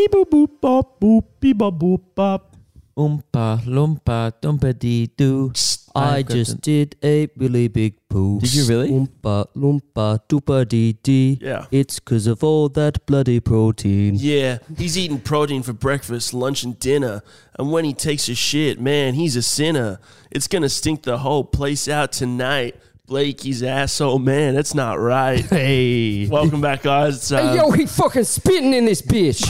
[0.00, 2.56] Beep boop boop bop boop beep bop boop bop.
[2.96, 5.52] Oompa loompa dee doo.
[5.94, 8.40] I just did a really big poop.
[8.40, 8.88] Did you really?
[8.88, 11.38] Oompa loompa doopa dee dee.
[11.42, 11.66] Yeah.
[11.70, 14.14] It's 'cause of all that bloody protein.
[14.14, 17.20] Yeah, he's eating protein for breakfast, lunch, and dinner.
[17.58, 19.98] And when he takes a shit, man, he's a sinner.
[20.30, 22.74] It's gonna stink the whole place out tonight.
[23.14, 25.44] Blakey's asshole, man, that's not right.
[25.50, 26.28] Hey.
[26.28, 27.16] Welcome back, guys.
[27.16, 29.44] It's, uh, Hey, yo, he fucking spitting in this bitch.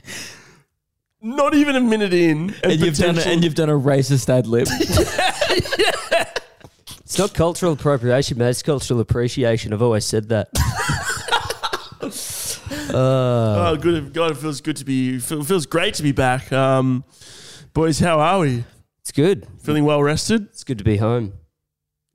[1.20, 4.46] not even a minute in, And you've done potential- and you've done a racist ad
[4.46, 4.68] lib.
[7.00, 8.48] It's not cultural appropriation, man.
[8.48, 9.72] It's cultural appreciation.
[9.72, 10.48] I've always said that.
[12.92, 14.12] uh, Oh, good.
[14.12, 15.18] God, it feels good to be.
[15.20, 16.52] Feel, feels great to be back.
[16.52, 17.04] Um,
[17.72, 18.64] boys, how are we?
[19.04, 19.46] It's good.
[19.60, 20.44] Feeling well rested?
[20.46, 21.34] It's good to be home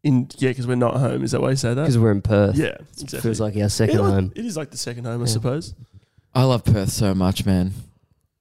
[0.04, 1.24] In yeah, because we're not home.
[1.24, 1.82] Is that why you say that?
[1.84, 2.56] because we're in Perth.
[2.56, 3.20] Yeah, exactly.
[3.22, 4.32] Feels like our second It- home.
[4.36, 5.76] It is like the second home, I suppose.
[6.34, 7.74] I love Perth so much, man.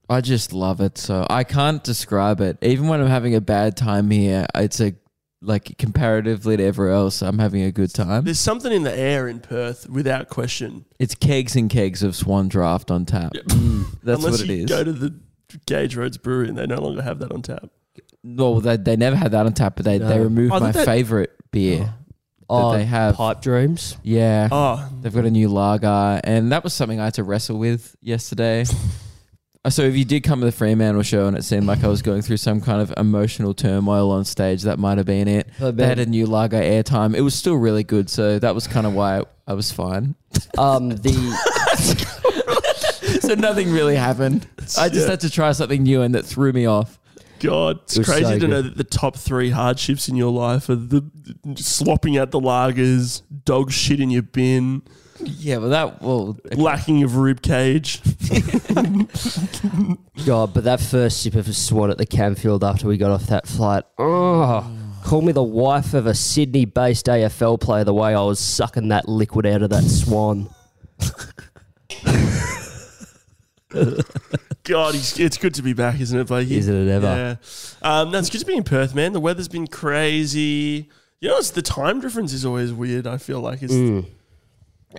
[0.08, 0.96] I just love it.
[0.96, 2.56] So I can't describe it.
[2.62, 4.94] Even when I'm having a bad time here, it's a
[5.42, 8.24] like comparatively to everywhere else, I'm having a good time.
[8.24, 10.84] There's something in the air in Perth, without question.
[10.98, 13.34] It's kegs and kegs of Swan Draught on tap.
[13.34, 14.68] Mm, That's Unless what it you is.
[14.70, 15.14] go to the
[15.66, 17.68] Gage Roads Brewery and they no longer have that on tap.
[18.36, 20.84] Well, they, they never had that on tap, but they, they removed Oh, my that-
[20.84, 21.94] favorite beer.
[22.50, 23.96] Oh, they have- pipe dreams.
[24.02, 24.48] Yeah.
[24.50, 27.94] Oh, They've got a new lager, and that was something I had to wrestle with
[28.00, 28.64] yesterday.
[29.64, 31.88] Uh, so if you did come to the Fremantle show and it seemed like I
[31.88, 35.46] was going through some kind of emotional turmoil on stage, that might have been it.
[35.60, 36.06] I They had bet.
[36.06, 37.14] a new lager airtime.
[37.14, 40.14] It was still really good, so that was kind of why I was fine.
[40.56, 41.12] Um, the
[43.20, 44.46] so nothing really happened.
[44.78, 46.97] I just had to try something new, and that threw me off.
[47.40, 47.80] God.
[47.84, 48.50] It's It crazy so to good.
[48.50, 51.04] know that the top three hardships in your life are the,
[51.44, 54.82] the slopping out the lagers, dog shit in your bin,
[55.20, 58.00] Yeah, well, that well, lacking of rib cage.
[60.26, 63.26] God, but that first sip of a swan at the Camfield after we got off
[63.28, 63.84] that flight.
[63.98, 64.70] Oh,
[65.04, 67.84] call me the wife of a Sydney-based AFL player.
[67.84, 70.48] The way I was sucking that liquid out of that swan.
[74.64, 76.56] God, it's good to be back, isn't it, Blakey?
[76.58, 77.38] Isn't it ever?
[77.82, 78.00] Yeah.
[78.00, 79.12] Um, no, it's good to be in Perth, man.
[79.12, 80.88] The weather's been crazy.
[81.20, 83.06] You know, it's the time difference is always weird.
[83.06, 84.06] I feel like it's Mm.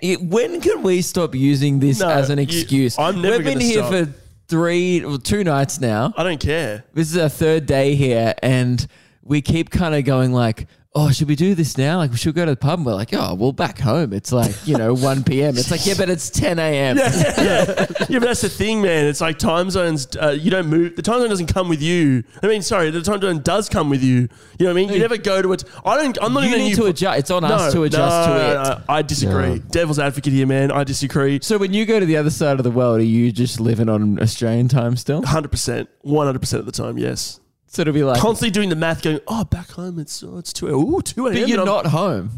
[0.02, 2.96] It- when can we stop using this No, as an you- excuse?
[2.98, 3.90] I'm never We've been here stop.
[3.92, 4.08] for
[4.48, 6.12] three, well, two nights now.
[6.16, 6.84] I don't care.
[6.94, 8.86] This is our third day here, and
[9.24, 11.98] we keep kind of going like, "Oh, should we do this now?
[11.98, 14.32] Like, we should go to the pub." And we're like, "Oh, well, back home, it's
[14.32, 15.56] like you know, one p.m.
[15.56, 16.96] It's like, yeah, but it's ten a.m.
[16.96, 17.64] yeah,
[17.96, 19.06] but that's the thing, man.
[19.06, 20.08] It's like time zones.
[20.16, 20.96] Uh, you don't move.
[20.96, 22.24] The time zone doesn't come with you.
[22.42, 24.28] I mean, sorry, the time zone does come with you.
[24.58, 24.88] You know what I mean?
[24.92, 25.64] You never go to it.
[25.84, 26.18] I don't.
[26.22, 27.18] I'm not You even need to adjust.
[27.18, 28.54] It's on us to adjust no, to it.
[28.54, 29.54] no, no, I disagree.
[29.54, 29.58] No.
[29.58, 30.70] Devil's advocate here, man.
[30.70, 31.40] I disagree.
[31.42, 33.88] So when you go to the other side of the world, are you just living
[33.88, 35.22] on Australian time still?
[35.24, 37.39] Hundred percent, one hundred percent of the time, yes.
[37.72, 40.52] So it'll be like, Constantly doing the math, going, "Oh, back home, it's oh, it's
[40.52, 40.66] two.
[40.66, 41.34] Ooh, two a.m.
[41.34, 42.30] but you're and I'm- not home.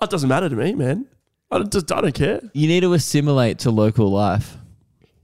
[0.00, 1.06] Oh, it doesn't matter to me, man.
[1.48, 2.40] I don't, just, I don't care.
[2.54, 4.56] You need to assimilate to local life.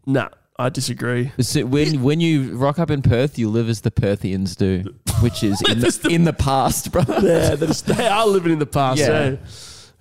[0.07, 1.33] Nah, I disagree.
[1.41, 4.85] So when when you rock up in Perth, you live as the Perthians do,
[5.21, 7.03] which is in Just the, the- in the past, bro.
[7.09, 9.01] Yeah, that is, they are living in the past.
[9.01, 9.31] Yeah.
[9.31, 9.37] Yeah,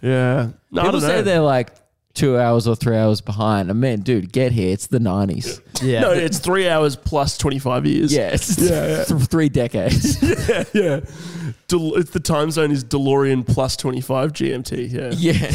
[0.01, 0.47] yeah.
[0.71, 1.21] No, I People don't say know.
[1.23, 1.69] they're like
[2.15, 3.69] two hours or three hours behind.
[3.69, 4.73] And man, dude, get here.
[4.73, 5.61] It's the nineties.
[5.81, 6.01] Yeah.
[6.01, 8.11] No, it's three hours plus twenty five years.
[8.13, 10.21] Yeah, it's Yeah, th- three decades.
[10.49, 10.99] yeah, yeah.
[11.67, 14.91] Del- it's the time zone is DeLorean plus twenty five GMT.
[14.91, 15.51] Yeah, yeah.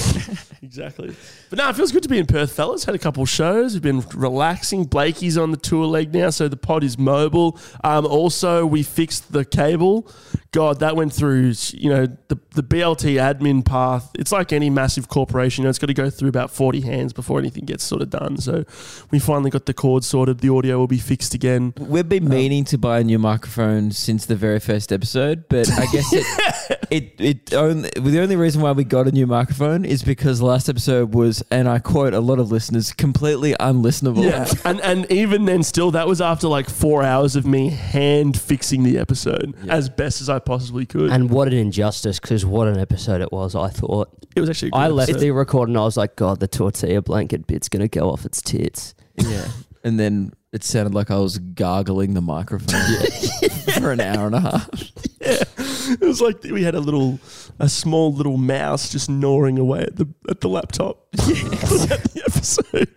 [0.62, 1.14] exactly.
[1.48, 2.84] But no, it feels good to be in Perth, fellas.
[2.84, 3.74] Had a couple of shows.
[3.74, 4.84] We've been relaxing.
[4.84, 7.58] Blakey's on the tour leg now, so the pod is mobile.
[7.82, 10.10] Um, also, we fixed the cable.
[10.52, 11.54] God, that went through.
[11.72, 14.10] You know, the the BLT admin path.
[14.18, 15.62] It's like any massive corporation.
[15.62, 18.10] You know, it's got to go through about forty hands before anything gets sort of
[18.10, 18.36] done.
[18.38, 18.64] So,
[19.10, 20.40] we finally got the cord sorted.
[20.40, 21.74] The audio will be fixed again.
[21.78, 25.86] We've been meaning to buy a new microphone since the very first episode, but I
[25.86, 30.02] guess it it it only the only reason why we got a new microphone is
[30.02, 34.24] because last episode was, and I quote a lot of listeners, completely unlistenable.
[34.24, 38.38] Yeah, and and even then, still, that was after like four hours of me hand
[38.38, 41.10] fixing the episode as best as I possibly could.
[41.10, 44.08] And what an injustice, because what an episode it was, I thought.
[44.36, 44.68] it was actually.
[44.68, 45.24] A good I left episode.
[45.24, 48.42] the recording, I was like, God, the tortilla blanket bit's going to go off its
[48.42, 48.94] tits.
[49.16, 49.48] yeah.
[49.82, 52.68] And then it sounded like I was gargling the microphone
[53.80, 54.68] for an hour and a half.
[56.00, 57.18] It was like we had a little,
[57.58, 61.08] a small little mouse just gnawing away at the at the laptop.
[61.14, 62.88] at the episode.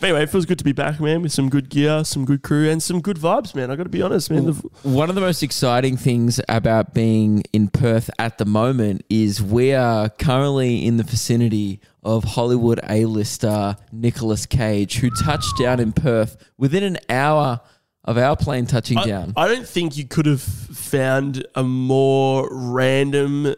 [0.00, 2.42] But anyway, it feels good to be back, man, with some good gear, some good
[2.42, 3.70] crew, and some good vibes, man.
[3.70, 4.46] I got to be honest, man.
[4.82, 9.74] One of the most exciting things about being in Perth at the moment is we
[9.74, 16.38] are currently in the vicinity of Hollywood A-lister Nicolas Cage, who touched down in Perth
[16.56, 17.60] within an hour
[18.04, 19.32] of our plane touching I, down.
[19.36, 23.54] I don't think you could have found a more random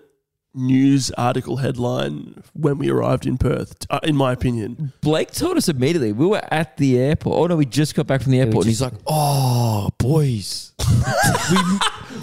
[0.55, 4.93] news article headline when we arrived in Perth, uh, in my opinion.
[5.00, 6.12] Blake told us immediately.
[6.12, 7.39] We were at the airport.
[7.39, 9.89] Oh no, we just got back from the we airport, and just- he's like, "Oh,
[9.99, 10.73] boys,
[11.50, 11.59] we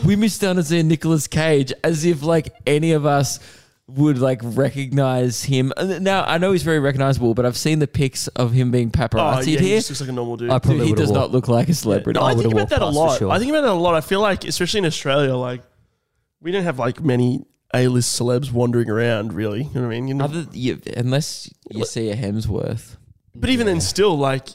[0.06, 3.40] we missed out on seeing Nicolas Cage." As if like any of us
[3.92, 5.72] would like recognize him.
[5.78, 8.88] Uh, now I know he's very recognizable, but I've seen the pics of him being
[8.88, 9.78] Oh, paparazzi'd yeah, he here.
[9.78, 10.50] just looks like a normal dude.
[10.50, 12.20] I probably Dude, he would've does not look like a celebrity.
[12.20, 13.18] No, I I think would've about that a past for lot.
[13.20, 13.32] sure.
[13.32, 13.96] I think about that a lot.
[13.96, 15.62] I feel like, especially in Australia, like
[16.42, 19.34] we don't have like many A-list celebs wandering around.
[19.34, 20.08] Really, you know what I mean?
[20.08, 22.98] You know, Other, you, unless you see a Hemsworth.
[23.36, 24.48] but even then, still, like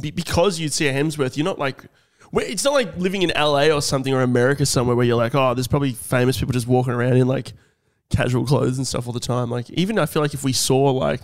[0.00, 1.84] be, because you'd see a Hemsworth, you're not like.
[2.32, 5.34] well, It's not like living in LA or something or America somewhere where you're like,
[5.34, 7.52] oh, there's probably famous people just walking around in like
[8.12, 9.50] casual clothes and stuff all the time.
[9.50, 11.22] Like, even I feel like if we saw like,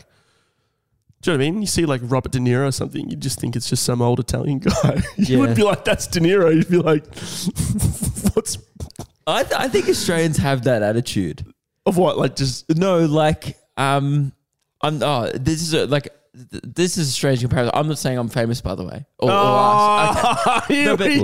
[1.20, 1.60] do you know what I mean?
[1.62, 4.20] You see like Robert De Niro or something, you just think it's just some old
[4.20, 5.02] Italian guy.
[5.16, 5.38] you Yeah.
[5.38, 6.54] wouldn't be like, that's De Niro.
[6.54, 7.04] You'd be like,
[8.34, 8.58] what's
[9.26, 11.44] I, th- I think Australians have that attitude.
[11.86, 12.16] of what?
[12.18, 14.32] Like just No, like um,
[14.80, 15.02] I'm.
[15.02, 16.08] Oh, this is a, like
[16.50, 17.72] th- this is a strange comparison.
[17.74, 19.04] I'm not saying I'm famous, by the way.
[19.18, 20.46] Or, or us.
[20.64, 20.74] Okay.
[20.74, 21.22] Here No, but- we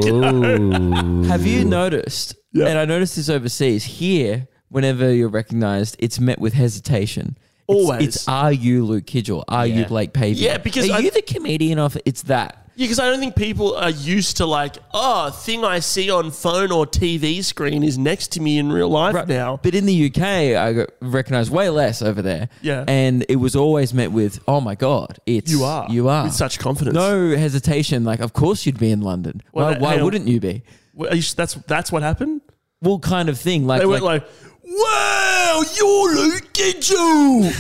[1.23, 1.29] go.
[1.29, 2.35] Have you noticed?
[2.53, 2.67] Yeah.
[2.67, 3.85] And I noticed this overseas.
[3.85, 7.37] Here, whenever you're recognised, it's met with hesitation.
[7.69, 8.03] It's, Always.
[8.09, 9.45] It's are you Luke Kidgell?
[9.49, 9.89] Are you Yeah.
[9.89, 10.41] Blake Pavey?
[10.41, 11.97] Yeah, because are I- you the comedian of?
[12.05, 12.59] It's that.
[12.77, 16.33] Yeah, because I don't think people are used to like, oh, thing I see on
[16.33, 19.29] phone or TV screen is next to me in real life Right.
[19.29, 19.61] now.
[19.63, 22.49] But in the UK, I got recognized way less over there.
[22.63, 22.85] Yeah.
[22.89, 25.87] And it was always met with, oh my God, it's You are.
[25.89, 26.25] You are.
[26.25, 26.95] With such confidence.
[26.97, 28.03] No hesitation.
[28.05, 29.41] Like, of course you'd be in London.
[29.53, 30.05] Well, why hang why on.
[30.05, 30.65] wouldn't you be?
[30.95, 32.41] Well, are you, that's that's what happened.
[32.83, 33.69] Well, kind of thing.
[33.69, 34.27] Like, They went like,
[34.67, 37.51] "Wow, you're Luke Gidgel."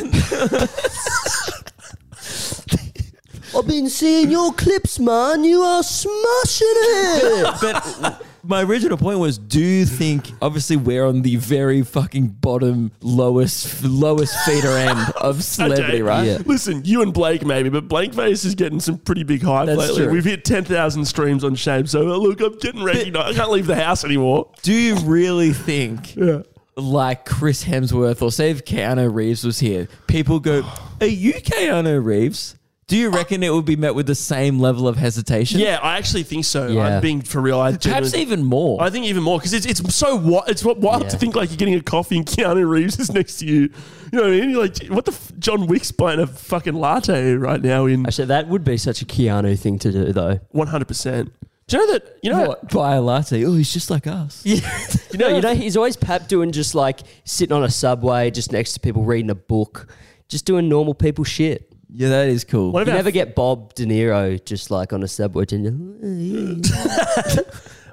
[3.56, 5.44] I've been seeing your clips, man.
[5.44, 7.54] You are smashing it.
[7.60, 10.32] but my original point was: Do you think?
[10.42, 16.02] Obviously, we're on the very fucking bottom, lowest, lowest feeder end of celebrity, Okay.
[16.02, 16.24] right?
[16.24, 16.38] Yeah.
[16.44, 20.04] Listen, you and Blake maybe, but Blankface is getting some pretty big hype That's lately.
[20.04, 20.12] true.
[20.12, 23.38] We've hit ten thousand streams on Shame, so uh, look, I'm getting recognized.
[23.38, 24.50] I can't leave the house anymore.
[24.62, 26.16] Do you really think?
[26.16, 26.42] Yeah.
[26.76, 30.62] Like Chris Hemsworth or say if Keanu Reeves was here, people go,
[31.00, 32.56] Are you Keanu Reeves?
[32.86, 35.58] Do you reckon it would be met with the same level of hesitation?
[35.58, 36.66] Yeah, I actually think so.
[36.66, 36.82] Yeah.
[36.96, 37.58] I'm being for real.
[37.58, 38.82] I Perhaps even more.
[38.82, 41.08] I think even more because it's it's so what it's what wild Yeah.
[41.08, 43.60] to think like you're getting a coffee and Keanu Reeves is next to you.
[43.62, 43.70] You
[44.12, 44.50] know what I mean?
[44.50, 48.26] You're like, what the f- John Wick's buying a fucking latte right now in Actually,
[48.26, 50.38] that would be such a Keanu thing to do, though.
[50.50, 51.32] 100.
[51.66, 52.18] Percent Do you know that?
[52.22, 52.68] You know what?
[52.70, 53.44] Buy a latte.
[53.44, 54.42] Oh, he's just like us.
[54.44, 54.60] Yeah.
[55.14, 58.32] You know, know- you know, he's always pap doing just like sitting on a subway,
[58.32, 59.86] just next to people reading a book,
[60.28, 61.72] just doing normal people shit.
[61.88, 62.72] Yeah, that is cool.
[62.72, 65.44] What You about never get Bob De Niro just like on a subway.
[65.44, 66.60] didn't you?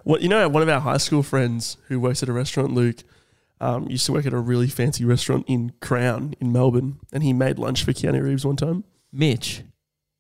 [0.04, 0.22] what?
[0.24, 3.04] You know, one of our high school friends who works at a restaurant, Luke.
[3.60, 7.32] Um, used to work at a really fancy restaurant in Crown in Melbourne, and he
[7.34, 8.84] made lunch for Keanu Reeves one time.
[9.14, 9.62] Mitch.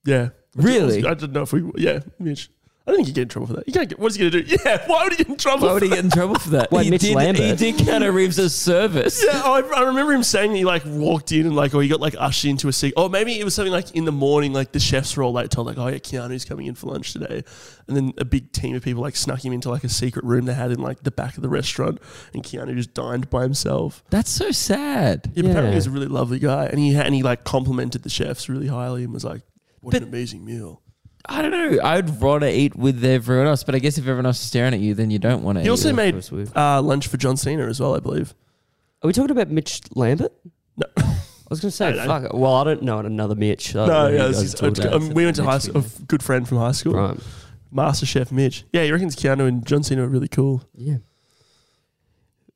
[0.05, 1.03] Yeah, Really?
[1.03, 1.63] I didn't know if we.
[1.75, 2.51] Yeah, Mitch.
[2.87, 3.67] I don't think you get in trouble for that.
[3.67, 3.99] You can't get.
[3.99, 4.57] What's he gonna do?
[4.65, 5.67] Yeah, why would he get in trouble?
[5.67, 6.71] Why would he get in trouble for that?
[6.71, 7.57] Why, he, Mitch did, he Lambert?
[7.59, 9.23] did Keanu Reeves' service.
[9.31, 11.87] Yeah, I, I remember him saying that he like walked in and like, or he
[11.89, 12.93] got like ushered into a seat.
[12.97, 15.49] Or maybe it was something like in the morning, like the chefs were all like
[15.51, 17.43] told like, oh yeah, Keanu's coming in for lunch today,
[17.87, 20.45] and then a big team of people like snuck him into like a secret room
[20.45, 21.99] they had in like the back of the restaurant,
[22.33, 24.03] and Keanu just dined by himself.
[24.09, 25.31] That's so sad.
[25.35, 28.01] Yeah, but apparently he's a really lovely guy, and he had, and he like complimented
[28.01, 29.43] the chefs really highly and was like,
[29.81, 30.81] what But- an amazing meal.
[31.27, 31.79] I don't know.
[31.83, 34.79] I'd rather eat with everyone else, but I guess if everyone else is staring at
[34.79, 35.69] you, then you don't want to He eat.
[35.71, 38.33] also made that's uh, lunch for John Cena as well, I believe.
[39.03, 40.31] Are we talking about Mitch Lambert?
[40.77, 40.85] No.
[40.97, 41.03] I
[41.49, 42.23] was going to say, I fuck.
[42.23, 42.33] it.
[42.33, 43.75] Well, I don't know another Mitch.
[43.75, 44.93] I don't No, know who yeah, you this guys is, talk about.
[44.93, 47.17] um, we went to high Next school, a good friend from high school, Right.
[47.71, 48.63] Master Chef Mitch.
[48.73, 50.63] Yeah, he reckons Keanu and John Cena are really cool.
[50.75, 50.97] Yeah.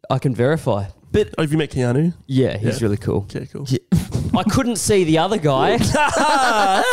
[0.10, 0.86] I can verify.
[1.12, 2.13] But oh, have you met Keanu?
[2.27, 2.86] Yeah, he's Yeah.
[2.86, 3.27] really cool.
[3.34, 3.65] Okay, cool.
[4.38, 5.77] I couldn't see the other guy.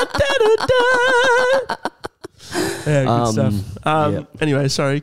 [2.87, 3.87] Yeah, good Um, stuff.
[3.87, 4.23] Um, yeah.
[4.41, 5.03] Anyway, sorry.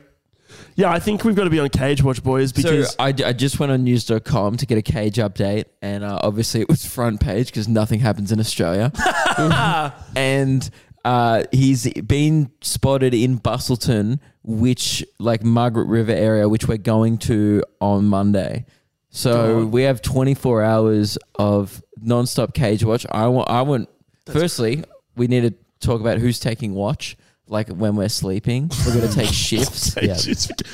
[0.76, 3.32] Yeah, I think we've got to be on Cage Watch, boys, because so I, I
[3.32, 7.20] just went on news.com to get a cage update, and uh, obviously it was front
[7.20, 8.92] page because nothing happens in Australia.
[10.16, 10.70] and
[11.04, 17.62] uh, he's been spotted in Busselton, which like Margaret River area, which we're going to
[17.80, 18.64] on Monday.
[19.10, 19.72] So God.
[19.72, 23.04] we have 24 hours of non-stop cage watch.
[23.10, 23.50] I want.
[23.50, 23.88] I want.
[24.30, 24.84] firstly,
[25.16, 25.54] we need to
[25.86, 27.16] talk about who's taking watch.
[27.48, 29.96] Like when we're sleeping, we're gonna take shifts.
[30.00, 30.16] Yeah.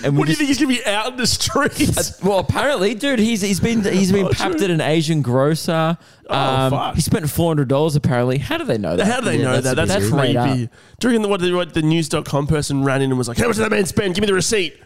[0.05, 2.23] And what do you think he's gonna be out in the streets?
[2.23, 5.97] Well, apparently, dude, he's he's been he's been Oh, papped at an Asian grocer.
[6.29, 6.95] Oh, Um, fuck.
[6.97, 7.97] He spent four hundred dollars.
[7.97, 9.07] Apparently, how do they know that?
[9.07, 9.85] How do they Yeah, know that's that?
[9.85, 10.69] a That's creepy.
[11.01, 13.57] During the what the, what the news.com person ran in and was like, "How much
[13.57, 14.15] did that man spend?
[14.15, 14.77] Give me the receipt."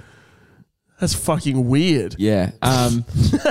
[1.01, 2.15] That's fucking weird.
[2.19, 2.51] Yeah.
[2.63, 3.05] Um,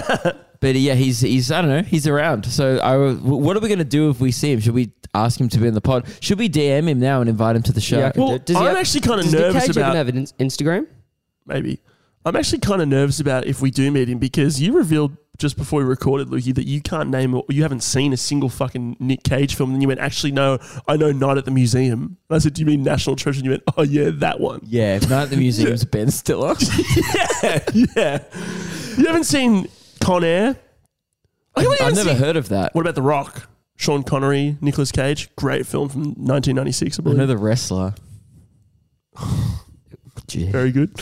[0.60, 1.82] but yeah, he's he's I don't know.
[1.82, 2.46] He's around.
[2.46, 4.60] So I, what are we gonna do if we see him?
[4.60, 6.06] Should we ask him to be in the pod?
[6.22, 8.00] Should we DM him now and invite him to the show?
[8.00, 9.66] Yeah, I can Well, do- does he I'm have- actually kind of Does Nick nervous
[9.68, 10.88] Cage about have an ins- Instagram?
[11.46, 11.80] maybe.
[12.26, 15.58] I'm actually kind of nervous about if we do meet him because you revealed just
[15.58, 18.98] before we recorded, Lukey, that you can't name or you haven't seen a single fucking
[19.00, 19.74] Nick Cage film.
[19.74, 22.18] And you went, actually, no, I know Night at the Museum.
[22.30, 23.38] And I said, do you mean National Treasure?
[23.40, 24.60] And you went, oh yeah, that one.
[24.64, 26.56] Yeah, not at the museum's Ben Stiller.
[27.44, 28.24] yeah, yeah.
[28.98, 29.68] You haven't seen
[30.02, 30.58] Con Air?
[31.56, 32.76] I believe I've never seen- heard of that.
[32.76, 33.50] What about The Rock?
[33.78, 37.96] Sean Connery, Nicolas Cage, great film from 1996, I I know the wrestler.
[40.30, 41.02] Very good.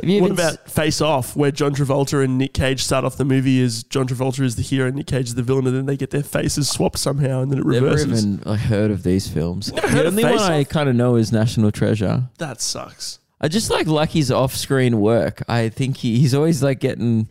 [0.00, 3.04] Have you What even s- about Face Off, where John Travolta and Nick Cage start
[3.04, 5.66] off the movie as John Travolta is the hero and Nick Cage is the villain,
[5.66, 8.06] and then they get their faces swapped somehow, and then it reverses.
[8.06, 8.24] Never reverses.
[8.34, 9.72] even like, heard of these films.
[9.72, 10.68] Never the only one Face I Off?
[10.68, 12.28] kind of know is National Treasure.
[12.38, 13.18] That sucks.
[13.40, 15.42] I just like Lucky's off-screen work.
[15.48, 17.28] I think he, he's always like getting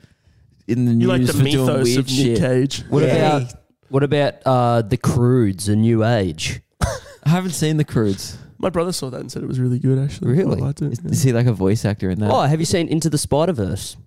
[0.68, 2.40] in the news You like the for doing mythos weird of Nick shit.
[2.40, 2.84] Cage.
[2.90, 3.38] What Yeah.
[3.38, 3.54] about
[3.90, 6.60] what about uh, the Croods, a new age?
[7.24, 8.38] I haven't seen the Croods.
[8.60, 10.32] My brother saw that and said it was really good, actually.
[10.32, 10.62] Really?
[10.62, 10.92] I liked it.
[10.92, 11.12] Is, yeah.
[11.12, 12.32] is he like a voice actor in that?
[12.32, 13.98] Oh, have you seen Into the Spider Verse?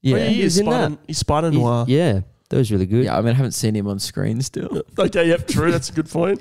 [0.00, 0.16] yeah.
[0.16, 0.98] Oh, yeah, he he is in Spider, that.
[1.06, 1.84] he's Spider Noir.
[1.88, 3.04] Yeah, that was really good.
[3.04, 4.82] Yeah, I mean, I haven't seen him on screen still.
[4.98, 5.70] Okay, yep, true.
[5.70, 6.40] That's a good point.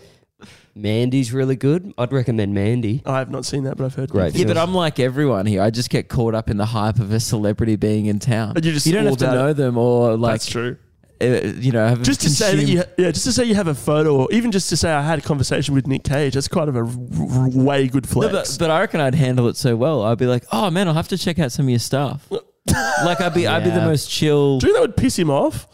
[0.76, 1.94] Mandy's really good.
[1.98, 3.02] I'd recommend Mandy.
[3.06, 4.34] I have not seen that, but I've heard Great.
[4.34, 5.62] good Yeah, but I'm like everyone here.
[5.62, 8.54] I just get caught up in the hype of a celebrity being in town.
[8.56, 10.78] And you just you don't all have to about know them or like, That's true.
[11.22, 11.26] Uh,
[11.58, 13.68] you know, have Just to say that you, ha- yeah, just to say you have
[13.68, 16.34] a photo, or even just to say I had a conversation with Nick Cage.
[16.34, 18.58] That's quite of a r- r- way good No, flex.
[18.58, 20.04] but, but I reckon I'd handle it so well.
[20.04, 22.26] I'd be like, oh man, I'll have to check out some of your stuff.
[23.04, 24.60] like I'd be, I'd be the most chill.
[24.60, 25.68] Do you think that would piss him off?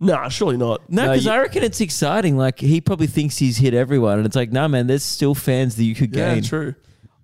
[0.00, 0.90] Nah, surely not.
[0.90, 2.36] No, No, because you- I reckon it's exciting.
[2.36, 5.76] Like he probably thinks he's hit everyone, and it's like, nah, man, there's still fans
[5.76, 6.42] that you could Yeah, gain.
[6.42, 6.74] true.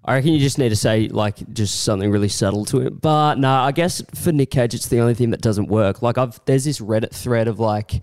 [0.09, 2.95] I reckon you just need to say like just something really subtle to him.
[2.97, 6.01] But no, I guess for Nick Cage, it's the only thing that doesn't work.
[6.01, 8.01] Like I've there's this Reddit thread of like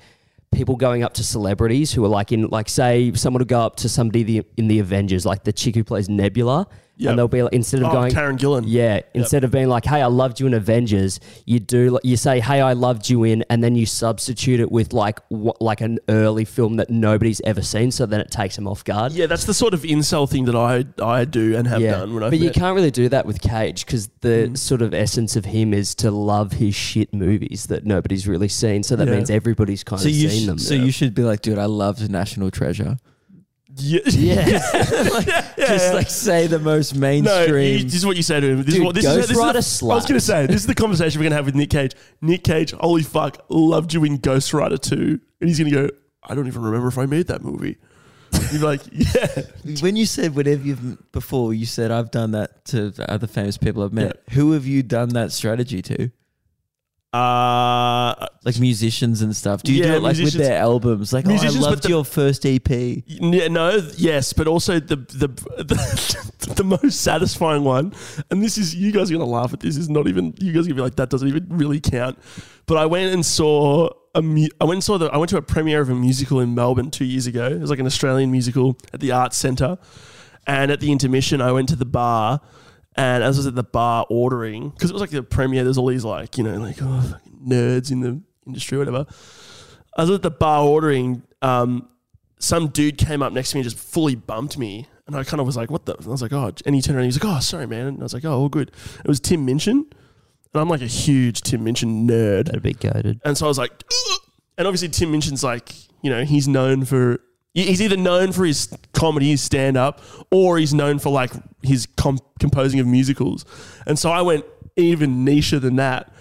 [0.51, 3.77] people going up to celebrities who are like in like say someone would go up
[3.77, 7.09] to somebody the, in the Avengers, like the chick who plays Nebula, Yep.
[7.09, 8.11] and they'll be like instead of Oh, going.
[8.13, 8.63] Karen Gillan.
[8.67, 12.39] Yeah, instead of being like, "Hey, I loved you in Avengers," you do you say,
[12.39, 15.99] "Hey, I loved you in," and then you substitute it with like what, like an
[16.07, 19.11] early film that nobody's ever seen, so then it takes them off guard.
[19.11, 22.23] Yeah, that's the sort of incel thing that I I do and have done when
[22.23, 24.57] I've but you can't really do that with Cage because the Mm.
[24.57, 28.83] sort of essence of him is to love his shit movies that nobody's really seen.
[28.83, 29.15] So that Yeah.
[29.15, 30.57] means everybody's kind So of seen sh- them.
[30.59, 32.97] so you should be like, dude, I loved National Treasure.
[33.77, 34.00] Yeah.
[34.05, 37.77] yeah, Just like say the most No, mainstream.
[37.79, 38.63] you- this is what you say to him.
[38.63, 40.46] This is what this is, Ghost this is the- Rider I was going to say
[40.48, 41.94] this is the conversation we're going to have with Nick Cage.
[42.22, 45.20] Nick Cage, holy fuck, loved you in Ghost Rider 2.
[45.41, 45.89] and he's going to go,
[46.24, 47.77] I don't even remember if I made that movie.
[48.51, 49.41] You're like, yeah,
[49.82, 53.84] when you said whatever you've before, you said I've done that to other famous people
[53.84, 54.22] I've met.
[54.32, 56.10] Who have you done that strategy to?
[57.15, 59.63] Uh, Like musicians and stuff.
[59.63, 61.13] Do you do it like with their albums?
[61.13, 62.69] Like, oh, I loved the- your first EP.
[62.69, 65.27] yeah, no, yes, but also the the
[65.63, 67.93] the, the most satisfying one,
[68.29, 69.77] and this is you guys are gonna laugh at this.
[69.77, 72.17] Is not even you guys are gonna be like that doesn't even really count.
[72.67, 75.38] But I went and saw a mu- I went and saw the I went to
[75.38, 77.48] a premiere of a musical in Melbourne two years ago.
[77.48, 79.77] It was like an Australian musical at the Arts Centre,
[80.48, 82.41] and at the intermission I went to the bar.
[82.97, 85.77] And as I was at the bar ordering, because it was like the premiere, there's
[85.77, 89.05] all these like, you know, like oh, fucking nerds in the industry, whatever.
[89.97, 91.23] I was at the bar ordering.
[91.41, 91.89] Um,
[92.39, 94.87] some dude came up next to me and just fully bumped me.
[95.07, 95.95] And I kind of was like, what the?
[95.95, 97.67] And I was like, oh, and he turned around and he was like, oh, sorry,
[97.67, 97.87] man.
[97.87, 98.71] And I was like, oh, all good.
[98.99, 99.85] It was Tim Minchin.
[100.53, 102.45] And I'm like a huge Tim Minchin nerd.
[102.45, 103.19] that'd be goaded.
[103.25, 104.19] And so I was like, "Ugh."
[104.57, 107.19] and obviously Tim Minchin's like, you know, he's known for,
[107.63, 111.31] he's either known for his comedy, his stand up, or he's known for like
[111.63, 113.45] his com- composing of musicals.
[113.88, 114.45] And so I went
[114.75, 116.12] even nicher than that.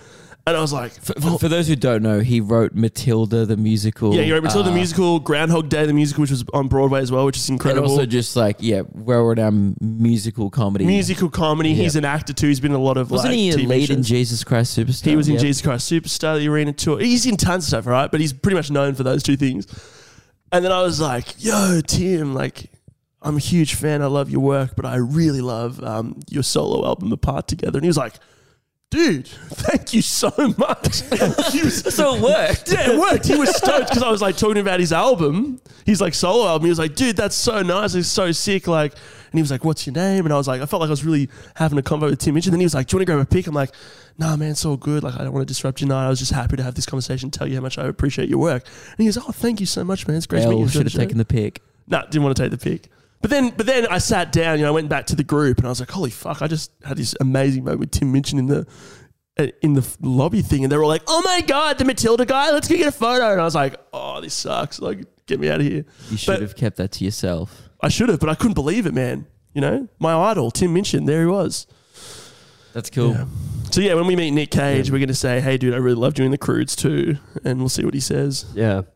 [0.47, 3.57] And I was like, For, for- for those who don't know, he wrote Matilda the
[3.57, 4.15] musical.
[4.15, 7.01] yeah, you wrote Matilda the uh, musical, Groundhog Day the musical, which was on Broadway
[7.01, 7.89] as well, which is And incredible.
[7.91, 10.85] also just like yeah, well-renowned musical comedy.
[10.85, 11.71] musical comedy.
[11.71, 11.85] Yeah.
[11.85, 12.49] He's an actor too.
[12.49, 14.03] He's been in a lot of Wasn't like he a TV lead in.
[14.03, 15.05] Jesus Christ Superstar?
[15.07, 15.41] He was in Yeah.
[15.41, 17.01] Jesus Christ Superstar, the Arena Tour.
[17.01, 18.11] He's in tons of stuff, right?
[18.11, 19.67] But he's pretty much known for those two things.
[20.55, 22.71] And then I was like, "Yo, Tim, like,
[23.21, 24.03] I'm a huge fan.
[24.03, 27.85] I love your work, but I really love um, your solo album, Apart Together." And
[27.85, 28.15] he was like,
[28.95, 31.03] dude, thank you so much.
[31.11, 32.73] was, So it worked.
[32.73, 33.27] yeah, it worked.
[33.27, 36.67] He was stoked because I was like talking about his album, his like solo album.
[36.67, 37.95] He was like, dude, that's so nice.
[37.95, 38.69] It's so sick.
[38.69, 40.27] Like, and he was like, what's your name?
[40.27, 42.35] And I was like, I felt like I was really having a convo with Tim
[42.35, 42.51] Minchin.
[42.51, 43.49] And then he was like, do you want to grab a pic?
[43.49, 43.71] I'm like,
[44.19, 45.03] nah, man, it's all good.
[45.03, 46.07] Like, I don't want to disrupt your night.
[46.07, 48.39] I was just happy to have this conversation, tell you how much I appreciate your
[48.39, 48.65] work.
[48.91, 50.17] And he goes, oh, thank you so much, man.
[50.17, 50.69] It's great to meet you.
[50.69, 51.63] Should have taken the pic.
[51.87, 52.89] Nah, didn't want to take the pic.
[53.21, 54.59] But then, but then I sat down.
[54.59, 56.47] You know, I went back to the group, and I was like, "Holy fuck!" I
[56.47, 58.67] just had this amazing moment with Tim Minchin in the
[59.63, 62.51] in the lobby thing, and they were all like, "Oh my god, the Matilda guy!
[62.53, 64.79] Let's go get a photo." And I was like, "Oh, this sucks!
[64.79, 67.63] Like, get me out of here." You should But- have kept that to yourself.
[67.81, 69.27] I should have, but I couldn't believe it, man.
[69.55, 71.67] You know, my idol, Tim Minchin, there he was.
[72.75, 73.13] That's cool.
[73.13, 73.25] Yeah.
[73.75, 76.21] So yeah, when we meet Nick Cage, we're gonna say, "Hey, dude, I really loved
[76.21, 78.47] you in the Croods too," and we'll see what he says.
[78.55, 78.83] Yeah.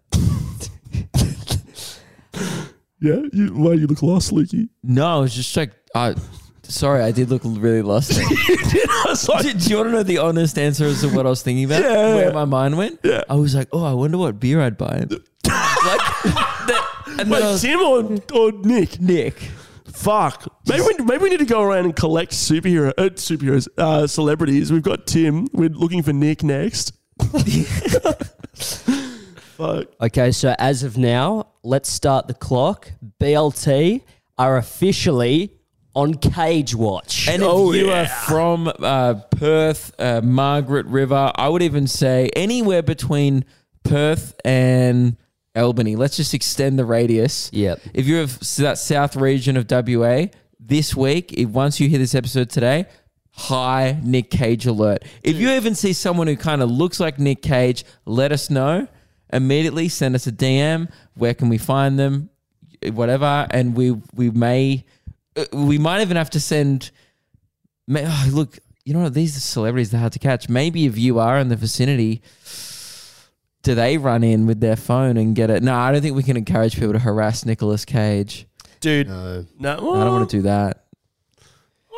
[3.01, 4.69] Yeah, you, why you look lost, Lukey?
[4.83, 6.17] No, I was just like, I.
[6.65, 8.11] Sorry, I did look really lost.
[8.19, 11.25] I was like, do, do you want to know the honest answer as to what
[11.25, 11.83] I was thinking about?
[11.83, 12.15] Yeah.
[12.17, 12.99] Where my mind went?
[13.05, 13.23] Yeah.
[13.31, 15.09] I was like, oh, I wonder what beer I'd buy like,
[15.45, 19.01] that, and then I wait, was, Tim or, or Nick?
[19.01, 19.49] Nick.
[19.99, 20.47] Fuck.
[20.69, 24.71] Maybe we, maybe we need to go around and collect superhero uh, superheroes, uh, celebrities.
[24.73, 25.49] We've got Tim.
[25.53, 26.93] We're looking for Nick next.
[29.57, 29.87] Fuck.
[30.01, 32.93] Okay, so as of now, let's start the clock.
[33.21, 34.03] BLT
[34.39, 35.53] are officially
[35.97, 37.27] on Cage Watch.
[37.29, 38.03] And if Oh, you yeah.
[38.03, 43.45] are from uh, Perth, uh, Margaret River, I would even say anywhere between
[43.83, 45.17] Perth and
[45.59, 45.97] Albany.
[45.97, 47.51] Let's just extend the radius.
[47.53, 47.81] Yep.
[47.95, 50.27] If you're of that south region of WA,
[50.61, 52.87] this week, if once you hear this episode today,
[53.33, 55.05] high Nick Cage alert.
[55.23, 58.89] If you even see someone who kind of looks like Nick Cage, let us know.
[59.33, 60.91] Immediately send us a DM.
[61.15, 62.31] Where can we find them?
[62.93, 64.85] Whatever, and we we may
[65.37, 66.91] uh, we might even have to send.
[67.87, 69.15] May, oh, look, you know what?
[69.15, 70.49] These are celebrities that are hard to catch.
[70.49, 72.23] Maybe if you are in the vicinity,
[73.69, 75.63] do they run in with their phone and get it?
[75.63, 78.47] No, I don't think we can encourage people to harass Nicolas Cage.
[78.81, 79.09] Dude.
[79.09, 79.45] No.
[79.59, 80.85] No, I don't want to do that.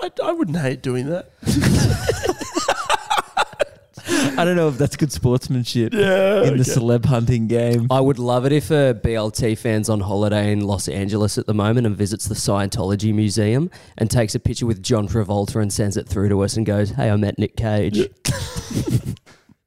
[0.02, 1.30] I, I wouldn't hate doing that.
[4.36, 6.42] I don't know if that's good sportsmanship Yeah.
[6.42, 6.72] in the okay.
[6.72, 7.86] celeb hunting game.
[7.88, 11.46] I would love it if uh, a BLT fan's on holiday in Los Angeles at
[11.46, 15.72] the moment and visits the Scientology Museum and takes a picture with John Travolta and
[15.72, 18.08] sends it through to us and goes, "Hey, I met Nick Cage."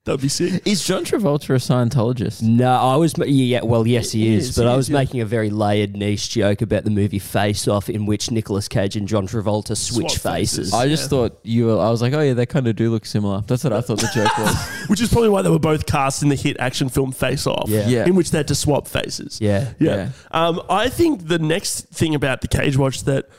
[0.06, 0.62] That'd be sick.
[0.68, 2.42] Is John Travolta a Scientologist?
[2.42, 4.78] No, I was ma- yeah, well, yes, he He is, is, but he I is,
[4.78, 4.94] was yeah.
[4.96, 8.98] making a very layered niche joke about the movie Face Off, in which Nicolas Cage
[8.98, 10.58] and John Travolta switch Swap faces.
[10.58, 10.74] faces.
[10.74, 11.08] I just Yeah.
[11.08, 11.80] thought you were.
[11.80, 13.44] I was like, oh yeah, they kind of do look similar.
[13.48, 14.56] That's what I thought the joke was.
[14.90, 17.70] Which is probably why they were both cast in the hit action film Face Off.
[17.70, 17.88] Yeah.
[17.88, 18.06] Yeah.
[18.06, 19.40] In which they had to swap faces.
[19.40, 19.96] yeah, Yeah.
[19.96, 20.10] Yeah.
[20.32, 23.30] Um, I think the next thing about the Cage Watch that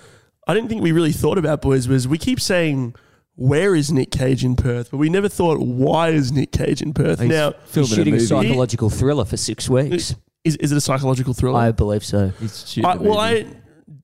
[0.48, 2.94] I didn't think we really thought about, boys, was we keep saying,
[3.36, 4.90] where is Nick Cage in Perth?
[4.90, 7.20] But we never thought, why is Nick Cage in Perth?
[7.20, 8.26] He's now, filming He's shooting a, movie.
[8.26, 10.14] psychological thriller for six weeks.
[10.44, 11.58] is, is it a psychological thriller?
[11.58, 12.28] I believe so.
[12.40, 13.18] He's shooting I, a well.
[13.18, 13.46] I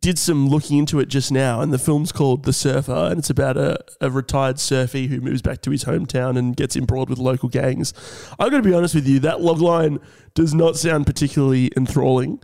[0.00, 3.30] did some looking into it just now, and the film's called The Surfer, and it's
[3.30, 7.18] about a, a retired surfie who moves back to his hometown and gets embroiled with
[7.18, 7.92] local gangs.
[8.38, 10.00] I'm going to be honest with you, that logline
[10.34, 12.40] does not sound particularly enthralling.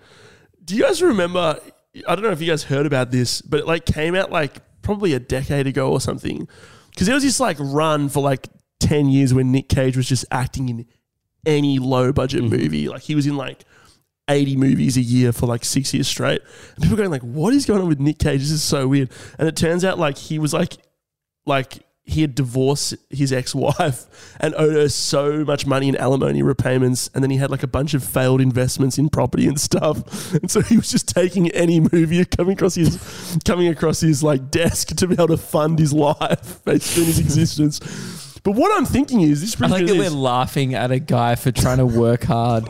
[0.64, 1.59] Do you guys remember?
[2.07, 4.61] I don't know if you guys heard about this, but it like came out like
[4.83, 6.46] probably a decade ago or something.
[6.96, 8.48] Because there was this like run for like
[8.80, 10.87] 10 years when Nick Cage was just acting in
[11.44, 12.56] any low budget mm-hmm.
[12.56, 12.88] movie.
[12.88, 13.66] Like he was in like
[14.30, 16.40] 80 movies a year for like six years straight.
[16.74, 18.40] And people going like, what is going on with Nick Cage?
[18.40, 19.11] This is so weird.
[19.38, 20.78] And it turns out like he was like,
[21.44, 27.10] like he had divorced his ex-wife and owed her so much money in alimony repayments.
[27.12, 29.96] And then he had like a bunch of failed investments in property and stuff.
[30.36, 34.50] And so he was just taking any movie coming across his, coming across his like
[34.50, 37.80] desk to be able to fund his life, basically his existence.
[38.42, 39.60] But what I'm thinking is this.
[39.60, 42.68] I like to that we're laughing at a guy for trying to work hard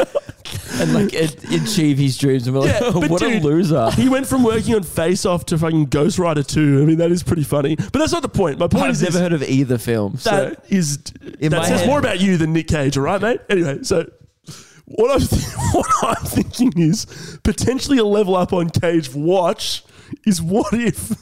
[0.75, 2.47] and like achieve his dreams.
[2.47, 3.91] And we're like, Yeah, but what dude, a loser.
[3.93, 6.83] He went from working on Face Off to fucking Ghost Rider 2.
[6.83, 7.77] I mean, that is pretty funny.
[7.77, 8.59] But that's not the point.
[8.59, 9.03] My point is.
[9.03, 10.17] I've never heard of either film.
[10.19, 10.99] So that is
[11.41, 13.41] In that says head- more about you than Nick Cage, all right, mate?
[13.49, 14.11] Anyway, so
[14.87, 19.83] what I'm th- what I'm thinking is potentially a level up on Cage Watch
[20.27, 21.13] is what if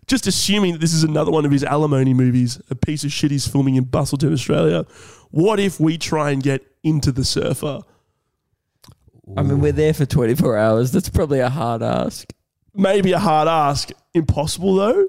[0.06, 3.30] just assuming that this is another one of his alimony movies, a piece of shit
[3.30, 4.84] he's filming in Busselton, Australia.
[5.30, 7.80] What if we try and get into the surfer?
[9.36, 10.92] I mean, we're there for 24 hours.
[10.92, 12.28] That's probably a hard ask.
[12.74, 13.90] Maybe a hard ask.
[14.14, 15.06] Impossible though.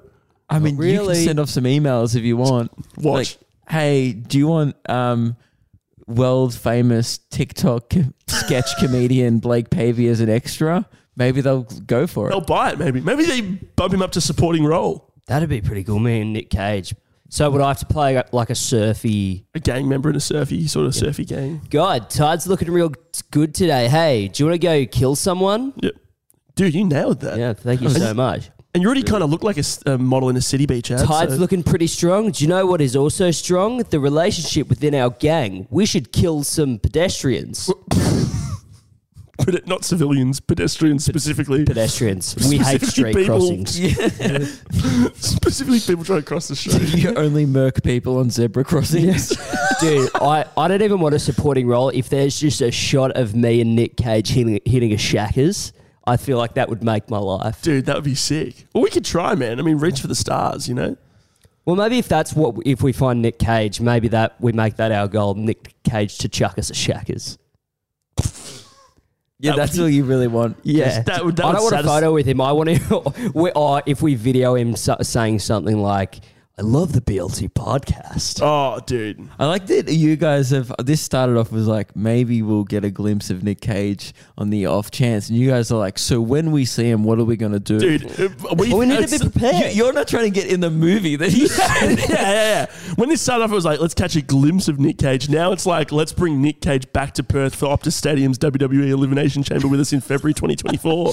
[0.50, 1.14] I mean, you really.
[1.14, 2.72] can send off some emails if you want.
[2.96, 3.36] Watch.
[3.36, 3.38] Like,
[3.70, 5.36] hey, do you want um,
[6.06, 7.94] world famous TikTok
[8.26, 10.88] sketch comedian Blake Pavey as an extra?
[11.16, 12.30] Maybe they'll go for it.
[12.30, 13.00] They'll buy it, maybe.
[13.00, 15.12] Maybe they bump him up to supporting role.
[15.26, 15.98] That'd be pretty cool.
[15.98, 16.94] Me and Nick Cage
[17.30, 19.44] So would I have to play like a surfy?
[19.54, 21.60] A gang member in a surfy sort of surfy gang.
[21.68, 22.92] God, Tide's looking real
[23.30, 23.88] good today.
[23.88, 25.74] Hey, do you want to go kill someone?
[25.76, 25.92] Yep.
[26.54, 27.38] Dude, you nailed that.
[27.38, 28.50] Yeah, thank you so much.
[28.74, 31.06] And you already kind of look like a model in a city beach ad.
[31.06, 32.30] Tide's so- looking pretty strong.
[32.30, 33.78] Do you know what is also strong?
[33.78, 35.66] The relationship within our gang.
[35.70, 37.70] We should kill some pedestrians.
[39.38, 41.64] Pede- not civilians, pedestrians specifically.
[41.64, 42.34] Pedestrians.
[42.48, 43.74] We hate street people- crossings.
[45.14, 46.94] specifically people trying to cross the street.
[46.94, 49.28] you only murk people on zebra crossings.
[49.80, 51.90] Dude, I, I don't even want a supporting role.
[51.90, 55.72] If there's just a shot of me and Nick Cage hitting, hitting a shackers,
[56.04, 57.62] I feel like that would make my life.
[57.62, 58.66] Dude, that would be sick.
[58.74, 59.60] Well, we could try, man.
[59.60, 60.96] I mean, reach for the stars, you know?
[61.64, 64.90] Well, maybe if that's what, if we find Nick Cage, maybe that we make that
[64.90, 65.34] our goal.
[65.34, 67.38] Nick Cage to chuck us a shackers.
[69.40, 70.56] Yeah, That that's would all you really want.
[70.64, 72.40] Yeah, That would- that I would don't want a photo with him.
[72.40, 73.30] I want to.
[73.34, 76.20] we, or if we video him so, saying something like,
[76.58, 79.28] "I love the BLT podcast." Oh, dude.
[79.38, 80.72] I like that you guys have.
[80.78, 84.66] This started off as like maybe we'll get a glimpse of Nick Cage on the
[84.66, 87.36] off chance, and you guys are like, so when we see him, what are we
[87.36, 87.78] gonna do?
[87.78, 89.72] Dude, uh, we, we need to be prepared.
[89.74, 91.46] you, are not trying to get in the movie that he.
[91.58, 92.66] yeah, yeah, yeah.
[92.96, 95.28] When this started off, it was like, let's catch a glimpse of Nick Cage.
[95.28, 99.42] Now it's like, let's bring Nick Cage back to Perth for Optus Stadium's WWE Elimination
[99.42, 101.12] Chamber with us in February 2024.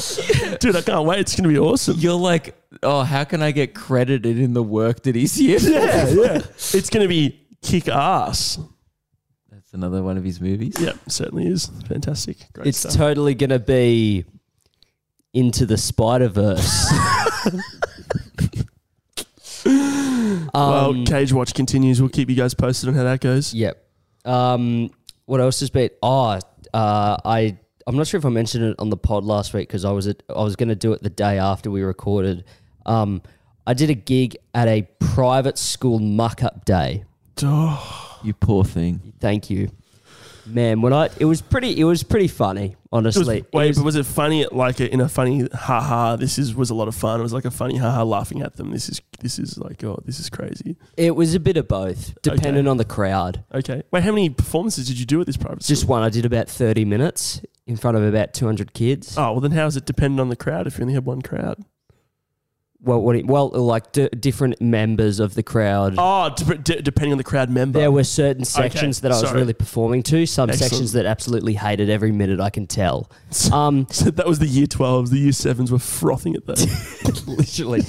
[0.59, 1.19] Dude, I can't wait.
[1.19, 1.97] It's going to be awesome.
[1.99, 5.59] You're like, oh, how can I get credited in the work that he's here?
[5.59, 6.37] Yeah, yeah.
[6.73, 8.59] It's going to be kick ass.
[9.51, 10.75] That's another one of his movies.
[10.79, 11.67] Yeah, certainly is.
[11.87, 12.37] Fantastic.
[12.53, 12.93] Great it's stuff.
[12.93, 14.25] totally going to be
[15.33, 16.91] into the Spider Verse.
[19.65, 22.01] well, um, Cage Watch continues.
[22.01, 23.53] We'll keep you guys posted on how that goes.
[23.53, 23.81] Yep.
[24.25, 24.91] Um,
[25.25, 25.89] what else has been?
[26.01, 26.39] Oh,
[26.73, 29.85] uh, I I'm not sure if I mentioned it on the pod last week because
[29.85, 32.45] I was at, I was going to do it the day after we recorded.
[32.85, 33.21] Um,
[33.67, 37.03] I did a gig at a private school muck up day.
[37.43, 39.13] Oh, You poor thing.
[39.19, 39.69] Thank you,
[40.45, 40.81] man.
[40.81, 42.65] When I it was pretty it was pretty funny.
[42.65, 44.45] it was, Honestly, It wait, was- but was it funny?
[44.45, 46.15] Like a, in a funny haha?
[46.15, 47.19] This is was a lot of fun.
[47.19, 48.71] It was like a funny haha, laughing at them.
[48.71, 50.77] This is this is like oh, this is crazy.
[50.95, 53.43] it was a bit of both, depending on the crowd.
[53.53, 53.83] Okay.
[53.91, 55.63] Wait, how many performances did you do at this private?
[55.63, 55.73] School?
[55.73, 55.91] Just school?
[55.95, 56.03] one.
[56.03, 59.17] I did about thirty minutes in front of about two hundred kids.
[59.17, 61.21] Oh well, then how is it dependent on the crowd if you only had one
[61.21, 61.63] crowd?
[62.85, 65.95] Well, what it- well, like d- different members of the crowd.
[65.97, 67.79] Oh, dep- d- depending on the crowd member.
[67.79, 69.39] There were certain sections that I was sorry.
[69.41, 70.71] really performing to, some Excellent.
[70.71, 73.09] sections that absolutely hated every minute I can tell.
[73.51, 75.09] Um, so that was the year 12s.
[75.09, 77.23] The year 7s were frothing at that.
[77.27, 77.81] literally.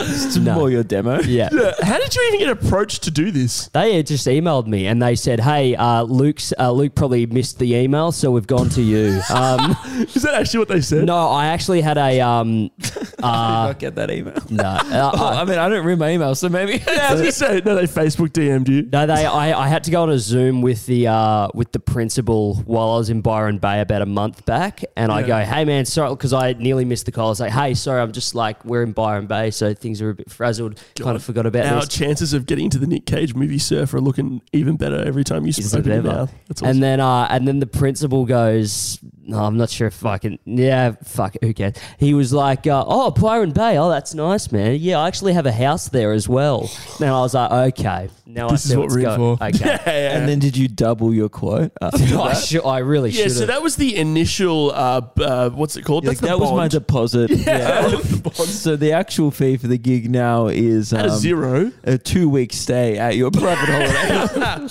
[0.00, 0.54] It's No.
[0.54, 1.20] more your demo.
[1.22, 1.48] yeah.
[1.52, 3.68] Yeah, How did you even get approached to do this?
[3.68, 7.74] They just emailed me and they said, "Hey, uh, Luke's uh, Luke probably missed the
[7.74, 9.76] email, so we've gone to you." Um,
[10.14, 11.04] Is that actually what they said?
[11.04, 12.70] no, I actually had a um,
[13.22, 14.34] I did uh, not get that email.
[14.50, 16.72] no, uh, Oh, I- I mean, I don't read my email, so maybe.
[16.86, 17.74] Was gonna say no.
[17.74, 18.88] They Facebook DM'd you.
[18.92, 19.24] No, they.
[19.26, 22.90] I, I had to go on a Zoom with the uh, with the principal while
[22.90, 26.10] I was in Byron Bay about a month back, and I go, "Hey man, sorry,"
[26.10, 27.26] because I nearly missed the call.
[27.26, 30.10] I was like, "Hey, sorry, I'm just like we're in Byron Bay, so things are
[30.10, 30.80] a bit frazzled.
[30.98, 33.94] Kind of forgot about Our this." chances of getting into the Nick Cage movie Surf
[33.94, 36.28] are looking even better every time you Is open it your ever?
[36.48, 36.68] That's awesome.
[36.70, 40.38] And then, uh, and then the principal goes, "No, I'm not sure if I can."
[40.44, 41.74] Yeah, fuck, it, who cares?
[41.98, 43.78] He was like, uh, "Oh, Byron Bay.
[43.78, 44.76] Oh, that's nice, man.
[44.80, 48.48] Yeah, I actually have a house there as well." And I was like, "Okay, now
[48.48, 49.44] This I see is what what's we're in going." for.
[49.44, 49.58] Okay.
[49.64, 50.18] Yeah, yeah.
[50.18, 51.72] And then did you double your quote?
[51.82, 52.36] after I, that?
[52.44, 53.18] should, I really should.
[53.20, 54.70] yeah, should so that was the initial.
[54.72, 56.04] Uh, b- uh, what's it called?
[56.04, 56.70] Like, That's the that was my bond.
[56.72, 57.30] deposit.
[57.48, 57.98] Yeah.
[58.44, 61.72] So the actual fee for the gig now is At a um, zero.
[61.84, 64.68] a two week stay at your private holiday.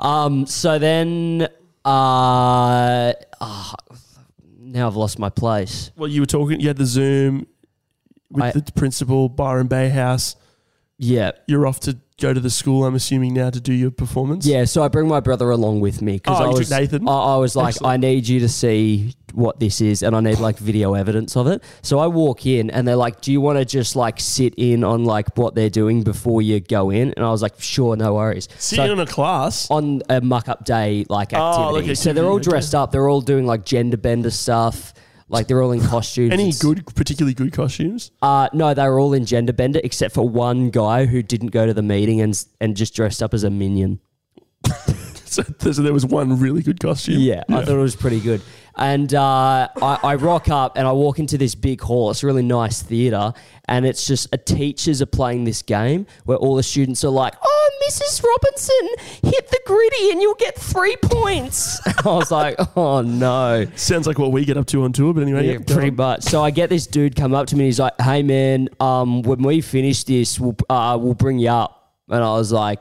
[0.00, 0.46] Um.
[0.46, 1.42] So then,
[1.84, 3.74] uh, ah,
[4.60, 5.90] now I've lost my place.
[5.96, 6.60] Well, you were talking.
[6.60, 7.46] You had the Zoom
[8.30, 10.36] with I- the principal, Byron Bay House.
[11.00, 11.30] Yeah.
[11.46, 12.84] You're off to go to the school.
[12.84, 14.44] I'm assuming now to do your performance.
[14.44, 14.64] Yeah.
[14.64, 17.08] So I bring my brother along with me because Oh, I was Nathan?
[17.08, 17.92] I, I was like, Excellent.
[17.92, 21.46] I need you to see what this is, and I need like video evidence of
[21.46, 21.62] it.
[21.82, 24.82] So I walk in, and they're like, "Do you want to just like sit in
[24.82, 28.14] on like what they're doing before you go in?" And I was like, "Sure, no
[28.14, 29.70] worries." Sitting So- in a class.
[29.70, 31.62] on a muck up day like activity.
[31.62, 32.44] Oh, like so they're all okay.
[32.50, 32.90] dressed up.
[32.90, 34.92] They're all doing like gender bender stuff.
[35.28, 36.32] Like they're all in costumes.
[36.32, 38.10] Any It's- good, particularly good costumes?
[38.22, 41.66] Uh, no, they were all in gender bender except for one guy who didn't go
[41.66, 44.00] to the meeting and and just dressed up as a minion.
[45.28, 47.20] So, so there was one really good costume.
[47.20, 48.40] Yeah, I thought it was pretty good.
[48.78, 52.10] And uh, I, I rock up and I walk into this big hall.
[52.10, 53.32] It's a really nice theatre,
[53.66, 57.34] and it's just a teachers are playing this game where all the students are like,
[57.42, 58.22] "Oh, Mrs.
[58.22, 58.88] Robinson,
[59.30, 64.18] hit the griddy and you'll get three points." I was like, "Oh no." Sounds like
[64.18, 65.46] what we get up to on tour, but anyway.
[65.46, 66.22] Yeah, yeah, pretty much.
[66.22, 67.64] So I get this dude come up to me.
[67.64, 71.50] and He's like, "Hey man, um, when we finish this, we'll uh, we'll bring you
[71.50, 71.74] up."
[72.08, 72.78] And I was like,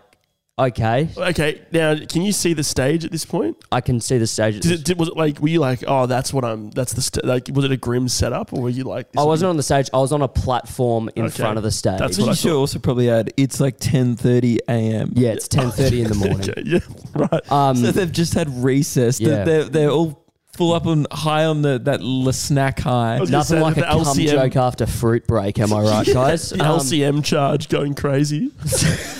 [0.59, 3.57] okay, Okay, now can you see the stage at this point?
[3.71, 4.59] I can see the stage.
[4.61, 6.71] Did it, did, was it like were you like, oh, that's what I'm?
[6.71, 7.49] That's the st-, like.
[7.53, 9.07] Was it a grim setup, or were you like?
[9.17, 9.89] I wasn't on the stage.
[9.93, 11.37] I was on a platform in Okay.
[11.41, 11.99] front of the stage.
[11.99, 12.57] That's But what I you should thought.
[12.57, 15.11] also probably add it's like 10:30 a.m.
[15.15, 16.49] yeah, it's ten thirty in the morning.
[16.49, 16.79] Okay, yeah,
[17.15, 17.51] right.
[17.51, 19.19] Um, So they've just had recess.
[19.19, 19.27] Yeah.
[19.29, 20.23] They're, they're, they're all
[20.57, 23.19] full up on high on the that l- snack high.
[23.19, 25.59] was gonna nothing say like a the cum LCM joke after fruit break.
[25.59, 26.49] Am I right, guys?
[26.51, 28.51] the Um, LCM charge going crazy.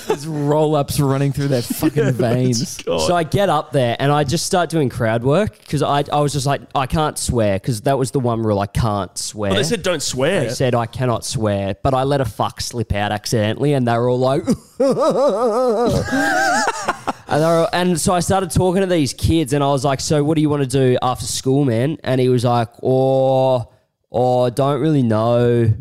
[0.08, 2.78] There's roll ups running through their fucking veins.
[2.78, 3.00] God.
[3.08, 6.20] So I get up there and I just start doing crowd work because I, I
[6.22, 9.52] was just like, I can't swear because that was the one rule I can't swear.
[9.52, 10.42] well, they said don't swear.
[10.46, 13.98] They said I cannot swear, but I let a fuck slip out accidentally, and they
[13.98, 14.44] were all like,
[17.30, 20.00] and, they were, and so I started talking to these kids, and I was like,
[20.00, 23.70] "So, what do you want to do after school, man?" And he was like, "Oh,
[24.12, 25.74] oh, I don't really know."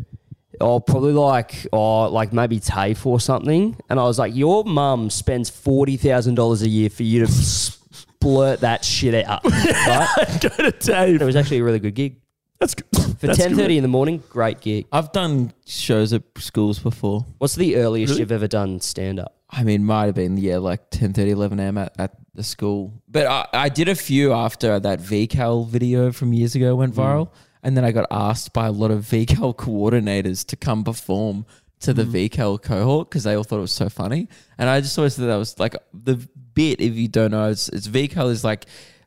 [0.59, 3.77] Or probably like, or like maybe TAFE or something.
[3.89, 7.31] And I was like, your mum spends forty thousand dollars a year for you to
[7.31, 9.43] splurt that shit out.
[9.45, 10.37] Right?
[10.41, 11.21] Go to Dave.
[11.21, 12.19] It was actually a really good gig
[12.59, 12.85] That's good.
[12.91, 13.57] for That's ten good.
[13.59, 14.23] thirty in the morning.
[14.29, 14.87] Great gig.
[14.91, 17.23] I've done shows at schools before.
[17.37, 18.21] What's the earliest Really?
[18.21, 19.35] you've ever done stand up?
[19.49, 21.77] I mean, might have been, yeah, like 10, 11 a.m.
[21.77, 23.01] At, at the school.
[23.07, 27.31] But I, I did a few after that VCAL video from years ago went viral.
[27.63, 31.45] And then I got asked by a lot of VCAL coordinators to come perform
[31.79, 34.29] to the VCAL cohort because they all thought it was so funny.
[34.57, 36.15] And I just always thought that was like the
[36.53, 38.65] bit, if you don't know, it's, it's VCAL is like,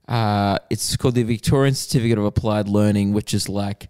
[0.08, 3.88] uh, it's called the Victorian Certificate of Applied Learning, which is like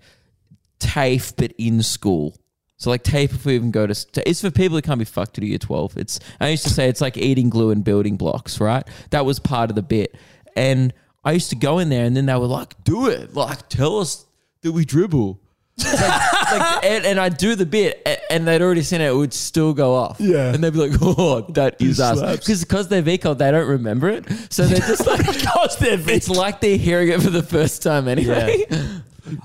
[0.78, 2.36] TAFE but in school.
[2.80, 5.34] So like tape, if we even go to, it's for people who can't be fucked
[5.34, 5.96] to do year twelve.
[5.98, 8.84] It's I used to say it's like eating glue and building blocks, right?
[9.10, 10.16] That was part of the bit,
[10.56, 13.68] and I used to go in there, and then they were like, "Do it, like
[13.68, 14.24] tell us
[14.62, 15.38] that we dribble."
[15.84, 15.92] Like,
[16.52, 19.08] like, and, and I'd do the bit, a- and they'd already seen it.
[19.08, 20.52] It would still go off, Yeah.
[20.54, 22.38] and they'd be like, "Oh, that is us," slaps.
[22.40, 26.30] because because they're VCAL, they don't remember it, so they're just like, Because they're it's
[26.30, 28.64] like they're hearing it for the first time anyway.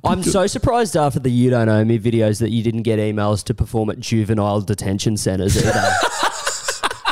[0.03, 3.43] I'm so surprised after the You Don't Know Me videos that you didn't get emails
[3.45, 5.91] to perform at juvenile detention centres either.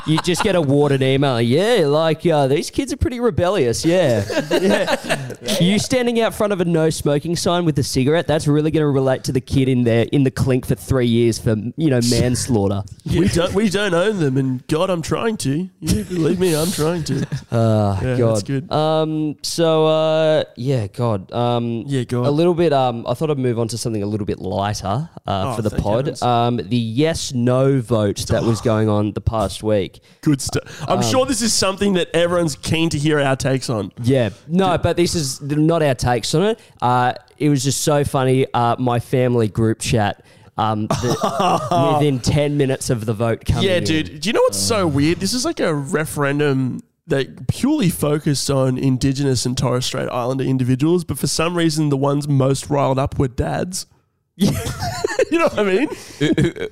[0.07, 1.39] you just get a warded email.
[1.41, 3.85] Yeah, like uh, these kids are pretty rebellious.
[3.85, 4.23] Yeah.
[4.51, 5.25] yeah.
[5.59, 8.81] You standing out front of a no smoking sign with a cigarette, that's really going
[8.81, 11.89] to relate to the kid in there in the clink for three years for, you
[11.89, 12.83] know, manslaughter.
[13.05, 15.69] we don't we don't own them, and God, I'm trying to.
[15.79, 17.27] You believe me, I'm trying to.
[17.51, 18.29] Uh, Yeah, God.
[18.31, 18.71] that's good.
[18.71, 21.31] Um, so, uh, yeah, God.
[21.31, 22.25] Um, Yeah, God.
[22.25, 22.73] A little bit.
[22.73, 25.61] Um, I thought I'd move on to something a little bit lighter uh, Oh, for
[25.61, 26.21] the pod.
[26.21, 29.92] Um, the yes no vote that was going on the past week.
[30.21, 30.83] Good stuff.
[30.87, 33.91] I'm sure this is something that everyone's keen to hear our takes on.
[34.01, 36.59] Yeah, no, but this is not our takes on it.
[36.81, 38.45] Uh, it was just so funny.
[38.53, 40.23] Uh, my family group chat.
[40.55, 43.63] Um, the, within ten minutes of the vote coming.
[43.63, 43.83] Yeah, in.
[43.85, 44.19] dude.
[44.21, 45.19] Do you know what's so weird?
[45.19, 51.03] This is like a referendum that purely focused on Indigenous and Torres Strait Islander individuals,
[51.03, 53.87] but for some reason, the ones most riled up were dads.
[54.37, 55.87] you know what I mean?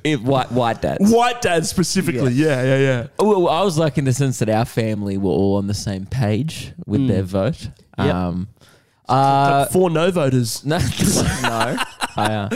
[0.03, 1.11] If white white dads.
[1.11, 2.33] White dads specifically.
[2.33, 3.07] Yeah, yeah, yeah.
[3.19, 6.05] Well, I was lucky in the sense that our family were all on the same
[6.05, 7.69] page with their vote.
[7.99, 8.15] Yep.
[8.15, 8.47] Um,
[9.07, 10.63] Uh, Four no voters.
[10.65, 10.77] no,
[11.43, 11.77] no,
[12.15, 12.49] I, uh,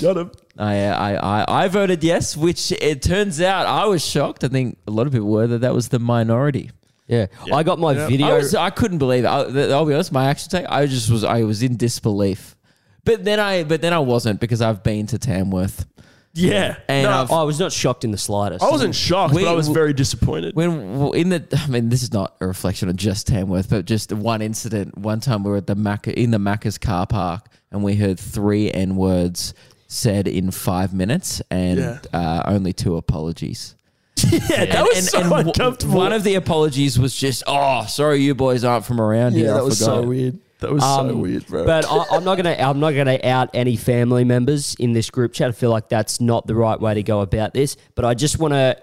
[0.00, 0.30] Got him.
[0.58, 4.42] I, uh, I, I, I voted yes, which it turns out I was shocked.
[4.42, 6.70] I think a lot of people were that that was the minority.
[7.06, 7.26] yeah.
[7.52, 8.08] I got my Yeah.
[8.08, 8.26] video.
[8.28, 9.28] I, was, I couldn't believe it.
[9.28, 9.42] I,
[9.72, 10.10] I'll be honest.
[10.10, 12.56] My action take, I just was, I was in disbelief.
[13.08, 15.86] But then I, but then I wasn't because I've been to Tamworth.
[16.34, 16.76] Yeah.
[16.88, 18.62] And no, I've- I was not shocked in the slightest.
[18.62, 20.54] I wasn't shocked, We- but I was very disappointed.
[20.54, 23.86] When well, in the, I mean, this is not a reflection of just Tamworth, but
[23.86, 24.96] just one incident.
[24.98, 28.20] One time we were at the Macca in the Macca's car park, and we heard
[28.20, 29.54] three N words
[29.88, 31.98] said in five minutes, and Yeah.
[32.12, 33.74] uh, only two apologies.
[34.30, 35.94] yeah, that was so w- uncomfortable.
[35.96, 39.50] One of the apologies was just, "Oh, sorry, you boys aren't from around yeah, here."
[39.52, 40.38] I that was forgot." so weird.
[40.60, 41.64] That was so Um, weird, bro.
[41.64, 42.56] But I, I'm not gonna.
[42.58, 45.48] I'm not gonna out any family members in this group chat.
[45.48, 47.76] I feel like that's not the right way to go about this.
[47.94, 48.76] But I just want to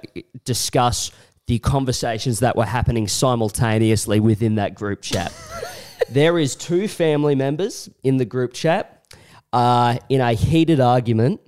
[0.45, 1.11] discuss
[1.47, 5.33] the conversations that were happening simultaneously within that group chat.
[6.09, 9.05] there is two family members in the group chat
[9.53, 11.41] uh, in a heated argument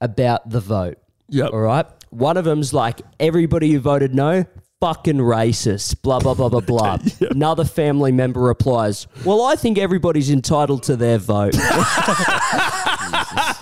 [0.00, 0.98] about the vote.
[1.28, 1.52] Yep.
[1.52, 1.86] All right.
[2.10, 4.44] One of them's like, everybody who voted no,
[4.80, 6.98] fucking racist, blah, blah, blah, blah, blah.
[7.30, 11.54] Another family member replies, well, I think everybody's entitled to their vote.
[11.58, 13.54] uh,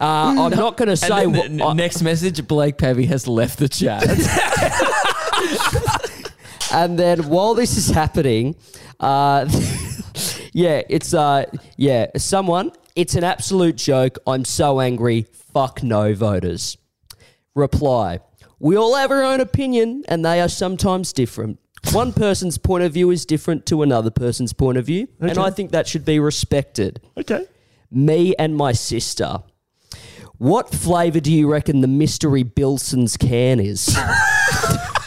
[0.00, 1.42] I'm not going to say And what.
[1.48, 4.02] then the n- next message: Blake Pavey has left the chat.
[6.72, 8.56] and then while this is happening,
[9.00, 9.46] uh,
[10.52, 11.44] yeah, it's uh,
[11.76, 12.72] yeah, someone.
[12.94, 14.18] It's an absolute joke.
[14.26, 15.26] I'm so angry.
[15.54, 16.76] Fuck no voters.
[17.54, 18.20] Reply.
[18.62, 21.58] We all have our own opinion, and they are sometimes different.
[21.90, 25.50] One person's point of view is different to another person's point of view, and I
[25.50, 27.00] think that should be respected.
[27.18, 27.44] Okay.
[27.90, 29.42] Me and my sister.
[30.38, 33.98] What flavour do you reckon the mystery Billson's can is?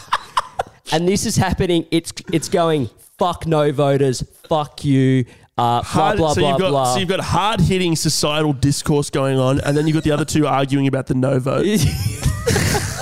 [0.92, 1.86] and this is happening.
[1.90, 2.90] It's it's going.
[3.18, 4.22] Fuck no voters.
[4.50, 5.24] Fuck you.
[5.56, 6.92] Uh, blah Hard, blah so blah you've got blah.
[6.92, 10.26] so you've got hard hitting societal discourse going on, and then you've got the other
[10.26, 11.64] two arguing about the no vote.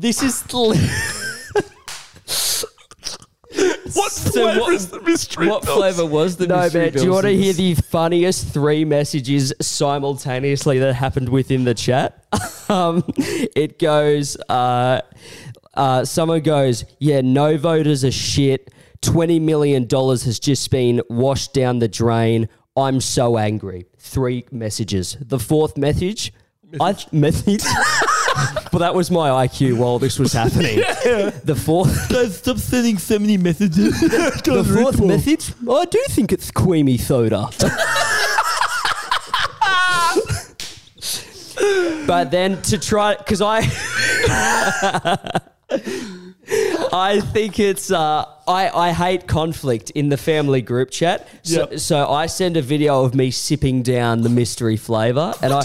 [0.00, 0.52] this is.
[0.54, 0.78] Li-
[3.94, 5.48] What So flavor what- is the mystery?
[5.48, 5.76] What Bills?
[5.76, 6.92] flavor was the no, mystery man.
[6.92, 12.24] Do you want to hear the funniest three messages simultaneously that happened within the chat?
[12.68, 14.36] um, it goes.
[14.48, 15.00] Uh,
[15.74, 18.72] uh, someone goes, "Yeah, no voters are shit.
[19.02, 22.48] Twenty million dollars has just been washed down the drain.
[22.76, 25.16] I'm so angry." Three messages.
[25.20, 26.32] The fourth message,
[26.80, 27.64] I message.
[28.72, 30.78] well, that was my IQ while this was happening.
[31.44, 32.08] The fourth.
[32.08, 33.98] Guys, stop sending so many messages.
[34.00, 37.48] The fourth message, I do think it's creamy soda.
[42.06, 43.60] but then to try, because I,
[46.92, 51.28] I think it's, uh, I, I hate conflict in the family group chat.
[51.42, 51.78] So, Yep.
[51.80, 55.60] so I send a video of me sipping down the mystery flavor, and I,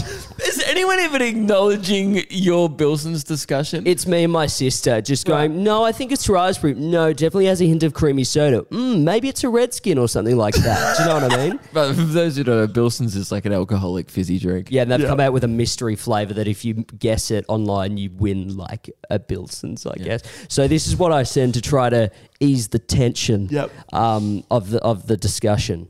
[0.46, 3.86] Is anyone even acknowledging your Billson's discussion?
[3.88, 6.74] it's me and my sister just going, no, I think it's raspberry.
[6.74, 8.62] No, definitely has a hint of creamy soda.
[8.64, 10.98] Mm, maybe it's a redskin or something like that.
[10.98, 11.60] Do you know what I mean?
[11.74, 14.68] but for those who don't know, Billson's is like an alcoholic fizzy drink.
[14.72, 15.08] Yeah, and they've Yeah.
[15.08, 18.90] come out with a mystery flavor that if you guess it online, you win like
[19.10, 20.22] a Billson's, I guess.
[20.50, 23.72] So this is what I send to try to ease the tension Yep.
[23.94, 25.88] um, of the of the discussion.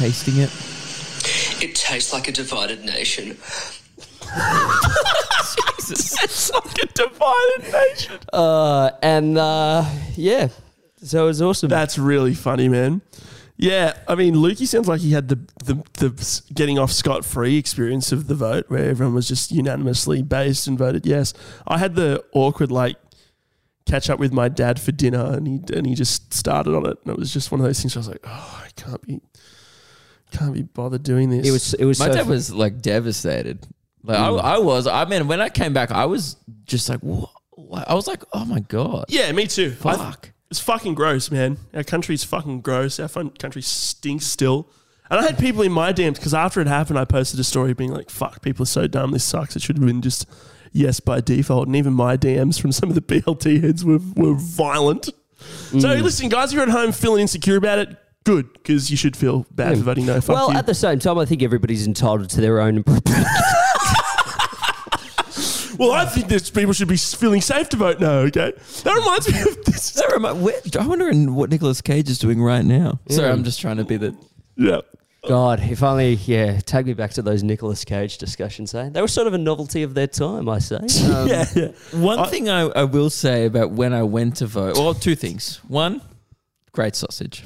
[0.00, 0.50] Tasting it.
[1.62, 3.36] It tastes like a divided nation.
[5.92, 8.18] It's like a divided nation.
[8.32, 9.84] Uh, and uh,
[10.14, 10.48] yeah,
[11.02, 11.68] so it was awesome.
[11.68, 13.02] That's really funny, man.
[13.58, 17.58] Yeah, I mean, Lukey sounds like he had the the, the getting off scot free
[17.58, 21.34] experience of the vote, where everyone was just unanimously based and voted yes.
[21.66, 22.96] I had the awkward like
[23.84, 26.96] catch up with my dad for dinner, and he and he just started on it,
[27.04, 27.96] and it was just one of those things.
[27.96, 29.20] Where I was like, oh, I can't be,
[30.30, 31.46] can't be bothered doing this.
[31.46, 33.66] it was it was My so dad was like devastated.
[34.02, 34.42] Like Mm.
[34.42, 34.86] I, I was.
[34.86, 37.30] I mean, when I came back, I was just like, what?
[37.86, 39.04] I was like, oh my god.
[39.08, 39.74] yeah, me too.
[39.84, 40.30] I- Fuck.
[40.50, 41.58] it's fucking gross, man.
[41.74, 42.98] Our country's fucking gross.
[42.98, 44.68] Our fun country stinks still.
[45.10, 47.74] And I had people in my DMs because after it happened, I posted a story
[47.74, 49.10] being like, "Fuck, people are so dumb.
[49.10, 49.56] This sucks.
[49.56, 50.24] It should have been just
[50.72, 54.34] yes by default." And even my DMs from some of the BLT heads were were
[54.34, 55.10] violent.
[55.70, 59.16] So listen, guys, if you're at home feeling insecure about it, good because you should
[59.16, 60.20] feel bad for voting no.
[60.20, 60.58] Fuck well, you.
[60.58, 62.84] at the same time, I think everybody's entitled to their own.
[65.78, 68.20] well, I think that people should be feeling safe to vote no.
[68.20, 68.52] Okay,
[68.84, 69.92] that reminds me of this.
[69.92, 73.00] That remi- where- I wonder in what Nicolas Cage is doing right now.
[73.08, 74.14] Sorry, I'm just trying to be the.
[74.56, 74.80] Yeah.
[75.28, 78.74] God, if only, yeah, take me back to those Nicolas Cage discussions.
[78.74, 78.88] Eh?
[78.88, 80.78] They were sort of a novelty of their time, I say.
[81.10, 81.68] Um, yeah, yeah.
[81.92, 85.14] One I- thing I, I will say about when I went to vote, well, two
[85.14, 85.60] things.
[85.68, 86.00] One,
[86.72, 87.44] great sausage.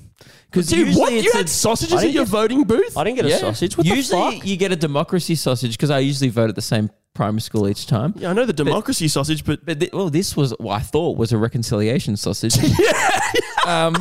[0.54, 1.12] Because Dude, what?
[1.12, 2.96] You had sausages I at your get- voting booth?
[2.96, 3.76] I didn't get a sausage.
[3.76, 4.46] What usually the fuck?
[4.46, 7.86] you get a democracy sausage because I usually vote at the same primary school each
[7.88, 8.14] time.
[8.16, 11.16] Yeah, I know the democracy sausage, but But thi- well, this was what I thought
[11.16, 12.54] was a reconciliation sausage.
[13.66, 13.94] um,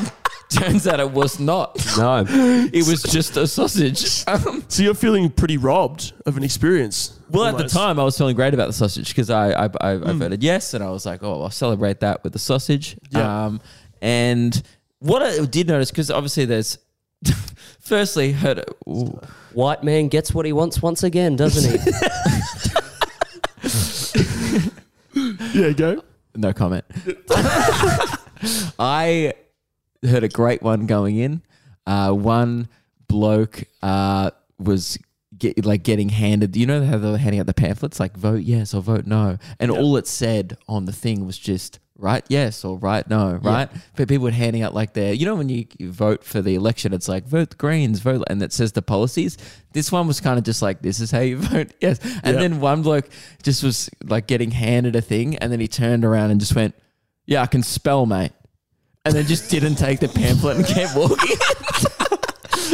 [0.49, 1.75] turns out it was not.
[1.97, 2.23] No.
[2.73, 4.23] It was just a sausage.
[4.27, 7.19] Um, so you're feeling pretty robbed of an experience.
[7.31, 7.73] well, at the almost.
[7.75, 10.07] time, I was feeling great about the sausage because I I, I, Hmm.
[10.07, 12.95] I voted yes, and I was like, oh, I'll celebrate that with the sausage.
[13.11, 13.45] Yeah.
[13.45, 13.61] Um,
[14.01, 14.61] and
[15.03, 16.79] what I did notice because obviously there's.
[17.79, 19.19] Firstly, heard ooh,
[19.51, 21.77] White man gets what he wants once again, doesn't he?
[25.59, 26.01] yeah, go.
[26.35, 26.85] no comment.
[28.79, 29.33] I
[30.01, 31.41] heard a great one going in.
[31.85, 32.69] Uh, one
[33.09, 34.97] bloke uh, was
[35.37, 36.55] get, like getting handed.
[36.55, 39.37] You know how they were handing out the pamphlets, like vote yes or vote no,
[39.59, 43.69] and all it said on the thing was just right yes or right no, right?
[43.95, 46.54] But people were handing out like their, you know, when you, you vote for the
[46.56, 49.37] election, it's like vote Greens, vote, and it says the policies.
[49.71, 52.41] This one was kind of just like this is how you vote yes, and Yeah.
[52.41, 53.10] then one bloke
[53.41, 56.75] just was like getting handed a thing, and then he turned around and just went,
[57.25, 58.33] "Yeah, I can spell, mate."
[59.06, 61.35] and then just didn't take the pamphlet and kept walking.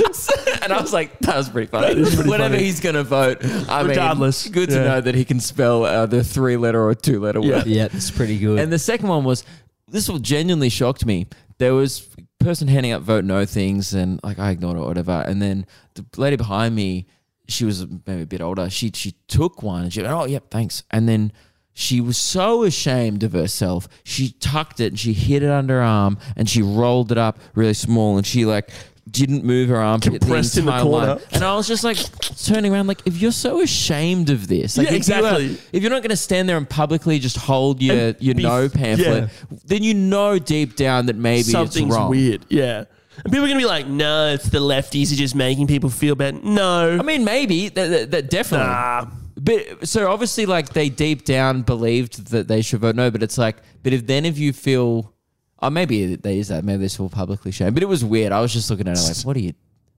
[0.64, 1.88] and I was like, that was pretty funny.
[1.88, 2.64] That is pretty Whatever funny.
[2.66, 4.84] he's going to vote, I Regardless, mean, good to yeah.
[4.84, 7.58] know that he can spell uh, the three letter or two letter Yeah.
[7.58, 7.68] word.
[7.68, 8.60] yeah, it's pretty good.
[8.60, 9.44] And the second one was
[9.88, 11.28] this will genuinely shocked me.
[11.58, 14.88] There was a person handing out vote no things, and like I ignored it or
[14.88, 15.24] whatever.
[15.28, 17.08] And then the lady behind me,
[17.48, 18.70] she was maybe a bit older.
[18.70, 21.34] She she took one and she went, "Oh, yep, thanks." And then
[21.74, 23.88] she was so ashamed of herself.
[24.04, 27.40] She tucked it and she hid it under her arm and she rolled it up
[27.56, 28.70] really small and she like
[29.12, 31.08] didn't move her armpit Compressed the in the entire corner.
[31.16, 31.20] line.
[31.32, 31.98] And I was just like
[32.46, 35.58] turning around, like, if you're so ashamed of this, like, Yeah, if you are- exactly.
[35.74, 38.44] if you're not going to stand there and publicly just hold your And your be-
[38.44, 39.30] no pamphlet,
[39.66, 42.10] then you know deep down that maybe Something's it's wrong.
[42.10, 42.46] weird.
[42.50, 42.86] Yeah.
[43.24, 45.90] And people are going to be like, no, it's the lefties are just making people
[45.90, 46.44] feel bad.
[46.44, 46.98] No.
[46.98, 48.68] I mean, maybe that, that, that definitely.
[48.68, 49.08] nah.
[49.42, 53.10] But so obviously, like they deep down believed that they should vote no.
[53.10, 55.14] But it's like, but if then if you feel,
[55.62, 56.64] oh, maybe there is that.
[56.64, 57.74] Maybe they feel publicly shame.
[57.74, 58.32] But it was weird.
[58.32, 59.54] I was just looking at it like, what are you?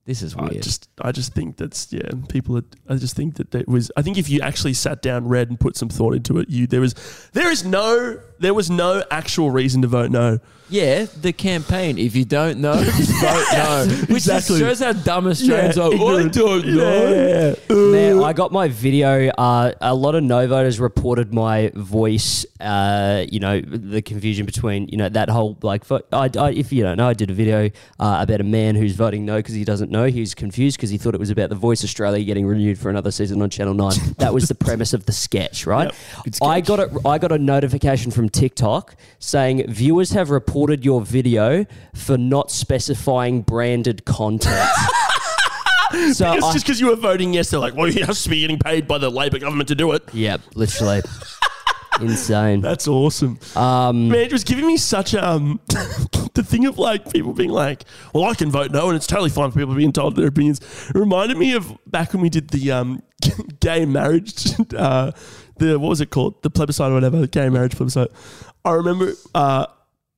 [0.06, 0.64] This is I weird.
[0.64, 2.10] just, I just think that's yeah.
[2.28, 3.92] People, are, I just think that it was.
[3.96, 6.66] I think if you actually sat down, read, and put some thought into it, you
[6.66, 6.96] there was,
[7.34, 10.40] there is no, there was no actual reason to vote no.
[10.70, 11.98] yeah, the campaign.
[11.98, 13.86] If you don't know, vote no.
[14.08, 14.60] Which Exactly.
[14.60, 15.92] just shows how dumb Australians are.
[15.92, 16.34] I ignorant.
[16.34, 17.56] don't know.
[17.70, 17.76] Yeah.
[17.76, 19.30] Man, I got my video.
[19.30, 22.46] Uh, a lot of no voters reported my voice.
[22.60, 25.86] Uh, you know the confusion between you know that whole like.
[25.86, 27.70] Vo- I, I, if you don't know, I did a video
[28.00, 30.06] uh, about a man who's voting no because he doesn't know.
[30.06, 33.12] He's confused because he thought it was about the Voice Australia getting renewed for another
[33.12, 33.92] season on Channel Nine.
[34.22, 35.92] That was the premise of the sketch, right?
[36.44, 36.92] I got it.
[37.06, 43.42] I got a notification from TikTok saying viewers have reported your video for not specifying
[43.42, 44.70] branded content.
[46.14, 47.50] so it's I- just because you were voting yes.
[47.52, 49.92] They're like, well, you have to be getting paid by the Labor government to do
[49.92, 50.04] it.
[50.14, 51.02] Yep, literally.
[52.00, 52.62] Insane.
[52.62, 53.38] That's awesome.
[53.56, 55.60] Um, Man, it was giving me such um
[56.34, 59.30] the thing of like people being like, well, I can vote no, and it's totally
[59.30, 60.62] fine for people being told their opinions.
[60.90, 63.04] It reminded me of back when we did the um
[63.60, 65.12] gay marriage, uh,
[65.62, 68.12] the what was it called, the plebiscite or whatever, gay marriage plebiscite.
[68.66, 69.68] I remember uh.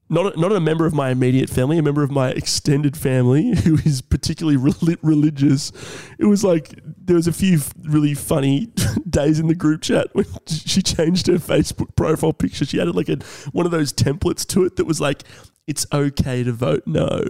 [0.10, 3.56] Not a, not a member of my immediate family, a member of my extended family
[3.64, 5.72] who is particularly reli- religious.
[6.20, 8.68] It was like there was a few really funny
[9.10, 12.66] days in the group chat when she changed her Facebook profile picture.
[12.66, 13.18] She added like a
[13.54, 15.24] one of those templates to it that was like,
[15.68, 17.24] "It's okay to vote no."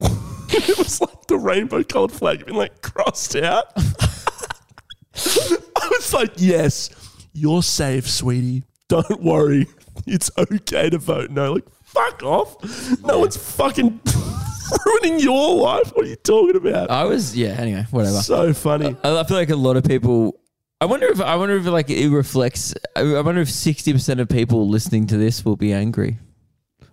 [0.00, 3.66] it was like the rainbow colored flag being like crossed out.
[3.76, 6.88] I was like, "Yes,
[7.32, 8.64] you're safe, sweetie.
[8.88, 9.66] Don't worry.
[10.06, 12.56] It's okay to vote no." Like, fuck off.
[13.04, 14.00] No one's fucking
[14.86, 15.92] ruining your life.
[15.94, 16.90] What are you talking about?
[16.90, 17.50] I was yeah.
[17.50, 18.18] Anyway, whatever.
[18.18, 18.96] so funny.
[19.04, 20.40] I I feel like a lot of people.
[20.80, 22.74] I wonder if I wonder if like it reflects.
[22.96, 26.18] I I wonder if sixty percent of people listening to this will be angry.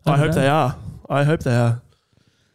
[0.05, 0.33] I, don't hope know.
[0.41, 0.77] they are.
[1.09, 1.81] I hope they are.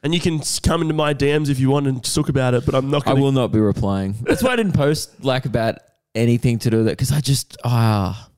[0.02, 2.74] And you can come into my DMs if you want and talk about it, but
[2.74, 3.20] I'm not going to.
[3.20, 4.14] I will not be replying.
[4.22, 5.78] That's why I didn't post like about
[6.14, 8.28] anything to do with it because I just ah,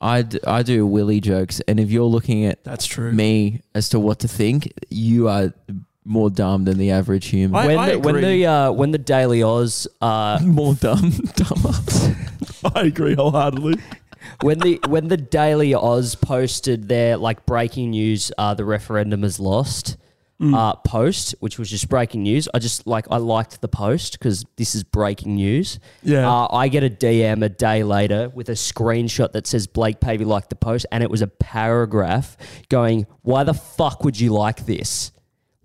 [0.00, 3.12] I d- I do willy jokes, and if you're looking at That's true.
[3.12, 5.52] me as to what to think, you are
[6.04, 7.54] more dumb than the average human.
[7.54, 11.72] I- when the, when the uh, when the Daily Aus uh, more dumb, dumber.
[12.74, 13.76] I agree wholeheartedly.
[14.42, 19.38] when the when the Daily Aus posted their like breaking news, uh, the referendum is
[19.40, 19.96] lost.
[20.40, 20.54] Mm.
[20.56, 22.48] Uh, post, which was just breaking news.
[22.54, 25.78] I just like I liked the post because this is breaking news.
[26.02, 26.26] Yeah.
[26.26, 30.24] Uh, I get a DM a day later with a screenshot that says Blake Pavey
[30.24, 32.38] liked the post, and it was a paragraph
[32.70, 35.12] going, "Why the fuck would you like this?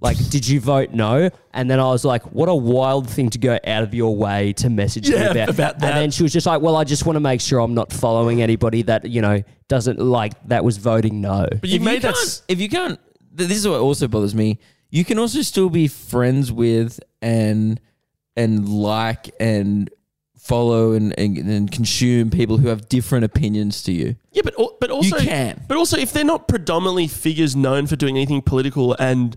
[0.02, 3.38] Like, did you vote no?" And then I was like, "What a wild thing to
[3.40, 5.94] go out of your way to message Yeah, me about." about that.
[5.94, 7.94] And then she was just like, "Well, I just want to make sure I'm not
[7.94, 11.94] following anybody that you know doesn't like that was voting no." But you if made
[11.96, 12.14] you that.
[12.16, 13.05] can't, s- if you can't, th-
[13.36, 14.60] this is what also bothers me.
[14.90, 17.80] You can also still be friends with and
[18.36, 19.90] and like and
[20.38, 24.16] follow and, and, and consume people who have different opinions to you.
[24.32, 25.64] Yeah, but al- but also can.
[25.68, 29.36] But also, if they're not predominantly figures known for doing anything political, and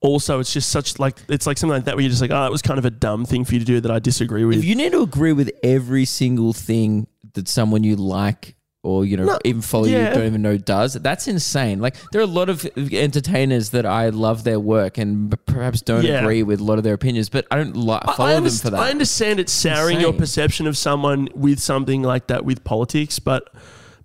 [0.00, 2.44] also it's just such like it's like something like that where you're just like, oh,
[2.46, 4.58] it was kind of a dumb thing for you to do that I disagree with.
[4.58, 9.16] If you need to agree with every single thing that someone you like or you
[9.16, 10.08] know No, even follow yeah.
[10.10, 11.80] you don't even know does, that's insane.
[11.80, 16.04] Like there are a lot of entertainers that I love their work and perhaps don't
[16.04, 16.20] Yeah.
[16.20, 18.48] agree with a lot of their opinions, but I don't li- I- follow I, them
[18.50, 18.80] for that.
[18.80, 23.52] I understand it's souring your perception of someone with something like that with politics, but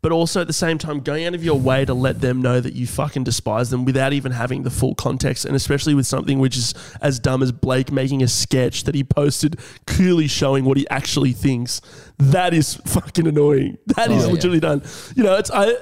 [0.04, 2.60] but also at the same time going out of your way to let them know
[2.60, 6.38] that you fucking despise them without even having the full context, and especially with something
[6.38, 10.78] which is as dumb as Blake making a sketch that he posted clearly showing what
[10.78, 11.82] he actually thinks.
[12.20, 13.80] That is fucking annoying.
[13.88, 14.34] That is Oh, yeah.
[14.34, 14.84] literally done.
[15.16, 15.74] You know, it's I.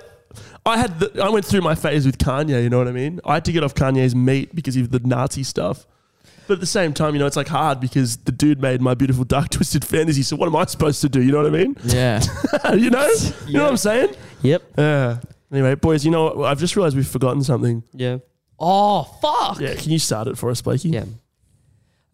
[0.66, 2.62] I had the, I went through my phase with Kanye.
[2.64, 3.20] You know what I mean?
[3.26, 5.88] I had to get off Kanye's meat because of the Nazi stuff.
[6.48, 8.94] But at the same time, you know, it's like hard because the dude made my
[8.94, 10.24] beautiful dark twisted fantasy.
[10.24, 11.22] So what am I supposed to do?
[11.22, 11.78] You know what I mean?
[11.84, 12.22] yeah.
[12.74, 13.08] you know,
[13.48, 14.16] you know what I'm saying?
[14.42, 14.64] Yep.
[14.78, 15.20] Yeah.
[15.52, 16.46] Anyway, boys, you know what?
[16.46, 17.84] I've just realised we've forgotten something.
[17.94, 18.20] Yeah.
[18.58, 19.60] Oh fuck.
[19.60, 20.90] Yeah, can you start it for us, Blakey?
[20.90, 21.06] Yeah.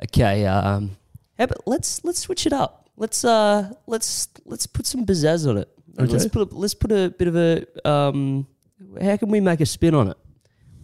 [0.03, 0.45] Okay.
[0.45, 0.97] Um.
[1.38, 2.89] How about let's let's switch it up.
[2.95, 5.69] Let's uh let's let's put some pizzazz on it.
[5.99, 6.11] Okay.
[6.11, 8.47] Let's put a, let's put a bit of a um.
[9.01, 10.17] How can we make a spin on it?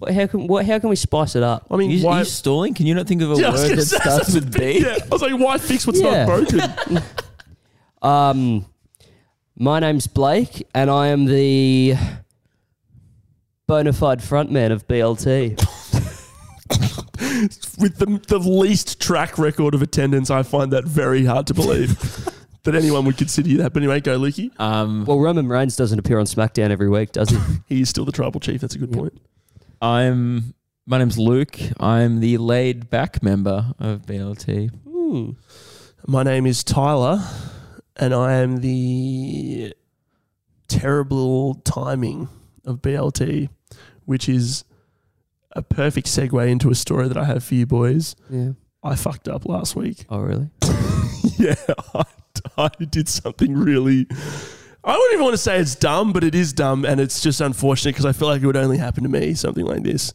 [0.04, 1.68] What, how can what how can we spice it up?
[1.72, 2.20] I mean, You, why?
[2.20, 2.74] you stalling?
[2.74, 4.58] Can you not think of a Yeah, I was word gonna that say, starts with
[4.58, 4.80] B?
[4.82, 6.26] Yeah, I was like, why fix what's Yeah.
[6.26, 7.04] not broken?
[8.02, 8.66] Um,
[9.58, 11.96] my name's Blake, and I am the
[13.66, 15.58] bona fide frontman of BLT.
[17.80, 21.98] With the, the least track record of attendance, I find that very hard to believe
[22.64, 23.74] that anyone would consider you that.
[23.74, 24.52] But anyway, go, Leaky.
[24.60, 27.38] Um, Well, Roman Reigns doesn't appear on SmackDown every week, does he?
[27.68, 28.60] He is still the tribal chief.
[28.62, 29.00] That's a good Yep.
[29.00, 29.22] point.
[29.84, 30.54] I'm.
[30.86, 31.60] My name's Luke.
[31.78, 34.72] I'm the laid back member of BLT.
[34.90, 35.32] Hmm.
[36.08, 37.22] My name is Tyler,
[37.98, 39.74] and I am the
[40.70, 42.30] terrible timing
[42.66, 43.50] of BLT,
[44.06, 44.64] which is
[45.52, 48.16] a perfect segue into a story that I have for you boys.
[48.30, 48.52] Yeah.
[48.84, 50.06] I fucked up last week.
[50.10, 50.50] Oh, really?
[51.38, 51.56] yeah,
[51.94, 52.04] I,
[52.58, 54.08] I did something really.
[54.86, 57.40] I wouldn't even want to say it's dumb, but it is dumb, and it's just
[57.42, 60.14] unfortunate because I feel like it would only happen to me, something like this.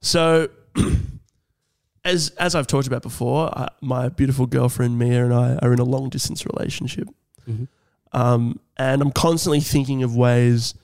[0.00, 0.48] So,
[2.04, 5.78] as as I've talked about before, I, my beautiful girlfriend Mia and I are in
[5.78, 7.08] a long distance relationship,
[7.48, 7.68] Mhm.
[8.12, 10.74] um, and I'm constantly thinking of ways,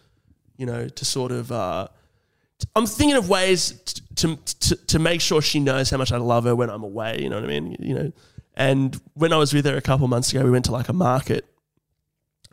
[0.57, 1.53] you know, to sort of.
[1.53, 1.89] Uh,
[2.59, 6.11] t- I'm thinking of ways t- to, to to make sure she knows how much
[6.11, 7.19] I love her when I'm away.
[7.21, 7.77] You know what I mean?
[7.79, 8.13] You know,
[8.57, 10.93] and when I was with her a couple months ago, we went to like a
[10.93, 11.45] market,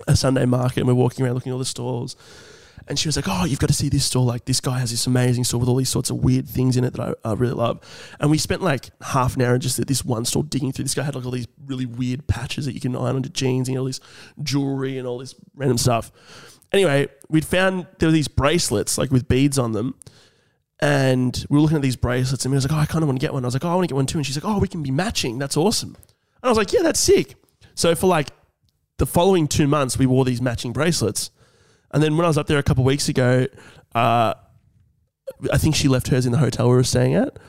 [0.07, 2.15] a Sunday market, and we're walking around looking at all the stalls.
[2.87, 4.25] And she was like, "Oh, you've got to see this store.
[4.25, 6.83] Like, this guy has this amazing store with all these sorts of weird things in
[6.83, 7.81] it that I, I really love."
[8.19, 10.85] And we spent like half an hour just at this one store digging through.
[10.85, 13.67] This guy had like all these really weird patches that you can iron onto jeans
[13.69, 13.99] and all this
[14.41, 16.11] jewelry and all this random stuff.
[16.71, 19.95] Anyway, we'd found there were these bracelets like with beads on them,
[20.79, 23.07] and we were looking at these bracelets, and we was like, "Oh, I kind of
[23.07, 24.25] want to get one." I was like, "Oh, I want to get one too." And
[24.25, 25.37] she's like, "Oh, we can be matching.
[25.37, 27.35] That's awesome." And I was like, "Yeah, that's sick."
[27.75, 28.29] So for like
[28.99, 31.31] the following two months, we wore these matching bracelets.
[31.91, 33.47] And then when I was up there a couple of weeks ago,
[33.95, 34.33] uh,
[35.51, 37.39] I think she left hers in the hotel we were staying at,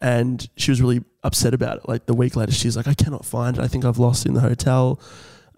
[0.00, 1.88] and she was really upset about it.
[1.88, 3.62] Like the week later, she's like, "I cannot find it.
[3.62, 5.00] I think I've lost it in the hotel."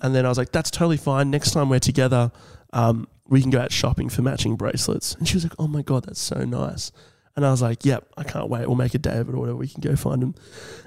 [0.01, 1.31] And then I was like, "That's totally fine.
[1.31, 2.33] Next time we're together,
[2.73, 5.83] um, we can go out shopping for matching bracelets." And she was like, "Oh my
[5.83, 6.91] god, that's so nice."
[7.37, 8.67] And I was like, "Yep, I can't wait.
[8.67, 9.57] We'll make a day of it or whatever.
[9.57, 10.35] We can go find them."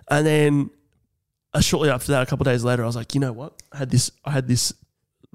[0.09, 0.69] And then
[1.61, 3.61] shortly after that, a couple days later, I was like, "You know what?
[3.71, 4.11] I had this.
[4.23, 4.73] I had this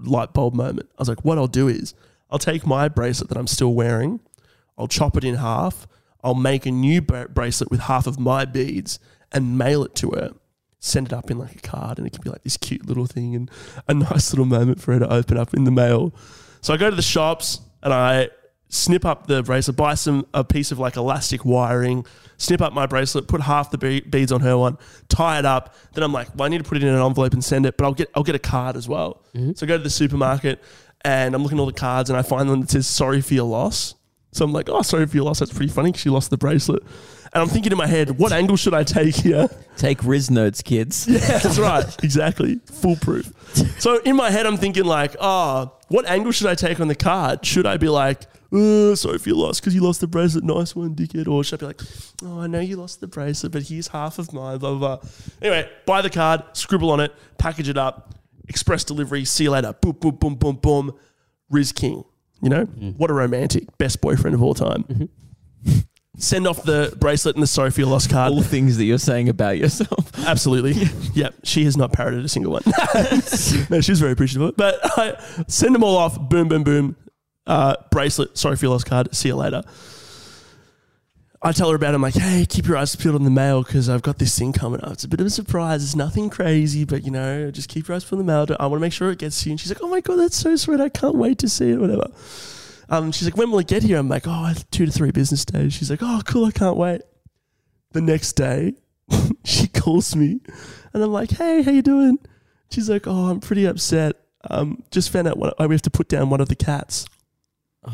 [0.04, 0.88] light bulb moment.
[0.92, 1.94] I was like, what I'll do is
[2.30, 4.20] I'll take my bracelet that I'm still wearing,
[4.78, 5.86] I'll chop it in half,
[6.22, 8.98] I'll make a new bra- bracelet with half of my beads
[9.32, 10.32] and mail it to her.
[10.78, 13.06] Send it up in like a card, and it can be like this cute little
[13.06, 13.50] thing and
[13.86, 16.14] a nice little moment for her to open up in the mail.
[16.62, 18.30] So I go to the shops and I
[18.70, 22.06] snip up the bracelet, buy some a piece of like elastic wiring,
[22.38, 25.74] snip up my bracelet, put half the be- beads on her one, tie it up.
[25.92, 27.76] Then I'm like, well, I need to put it in an envelope and send it,
[27.76, 29.22] but I'll get I'll get a card as well.
[29.34, 29.52] Mm-hmm.
[29.56, 30.62] So I go to the supermarket
[31.02, 33.34] and I'm looking at all the cards and I find one that says sorry for
[33.34, 33.94] your loss.
[34.32, 35.40] So I'm like, oh, sorry for your loss.
[35.40, 36.84] That's pretty funny because you lost the bracelet.
[37.32, 39.48] And I'm thinking in my head, what angle should I take here?
[39.76, 41.06] Take Rizz notes, kids.
[41.08, 42.04] Yeah, that's right.
[42.04, 42.60] Exactly.
[42.66, 43.32] Foolproof.
[43.80, 46.94] So in my head, I'm thinking like, oh, what angle should I take on the
[46.94, 47.44] card?
[47.44, 48.22] Should I be like,
[48.52, 50.44] oh, sorry for your loss because you lost the bracelet.
[50.44, 51.28] Nice one, dickhead.
[51.28, 51.80] Or should I be like,
[52.24, 55.08] oh, I know you lost the bracelet, but here's half of mine, blah, blah, blah.
[55.42, 58.14] Anyway, buy the card, scribble on it, package it up,
[58.48, 59.72] express delivery, see you later.
[59.72, 60.98] Boom, boom, boom, boom, boom.
[61.52, 62.04] Rizz King.
[62.42, 62.96] You know, mm.
[62.96, 63.76] what a romantic.
[63.76, 64.84] Best boyfriend of all time.
[64.84, 65.78] Mm-hmm.
[66.16, 68.32] Send off the bracelet and the sorry for your lost card.
[68.32, 70.10] All things that you're saying about yourself.
[70.26, 70.72] Absolutely.
[71.14, 71.34] yep.
[71.44, 72.62] She has not parroted a single one.
[73.70, 74.56] no, she's very appreciative of it.
[74.56, 75.16] But I
[75.48, 76.20] send them all off.
[76.28, 76.96] Boom, boom, boom.
[77.46, 78.36] Uh, bracelet.
[78.36, 79.14] Sorry for your lost card.
[79.14, 79.62] See you later.
[81.42, 81.94] I tell her about it.
[81.94, 84.52] I'm like, hey, keep your eyes peeled on the mail because I've got this thing
[84.52, 84.92] coming up.
[84.92, 85.82] It's a bit of a surprise.
[85.82, 88.56] It's nothing crazy, but you know, just keep your eyes peeled on the mail.
[88.60, 89.52] I want to make sure it gets to you.
[89.52, 90.80] And she's like, oh my God, that's so sweet.
[90.80, 92.08] I can't wait to see it, whatever.
[92.90, 93.96] Um, she's like, when will it get here?
[93.96, 95.72] I'm like, oh, two to three business days.
[95.72, 96.44] She's like, oh, cool.
[96.44, 97.00] I can't wait.
[97.92, 98.74] The next day,
[99.44, 100.40] she calls me
[100.92, 102.18] and I'm like, hey, how you doing?
[102.70, 104.16] She's like, oh, I'm pretty upset.
[104.50, 107.06] Um, just found out what, we have to put down one of the cats.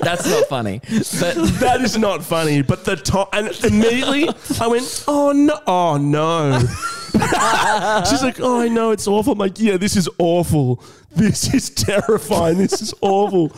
[0.00, 0.80] That's not funny.
[0.80, 2.62] But That is not funny.
[2.62, 4.28] But the top, and immediately
[4.60, 6.58] I went, oh no, oh no.
[8.08, 9.32] She's like, oh, I know it's awful.
[9.32, 10.82] I'm like, yeah, this is awful.
[11.10, 12.58] This is terrifying.
[12.58, 13.52] This is awful.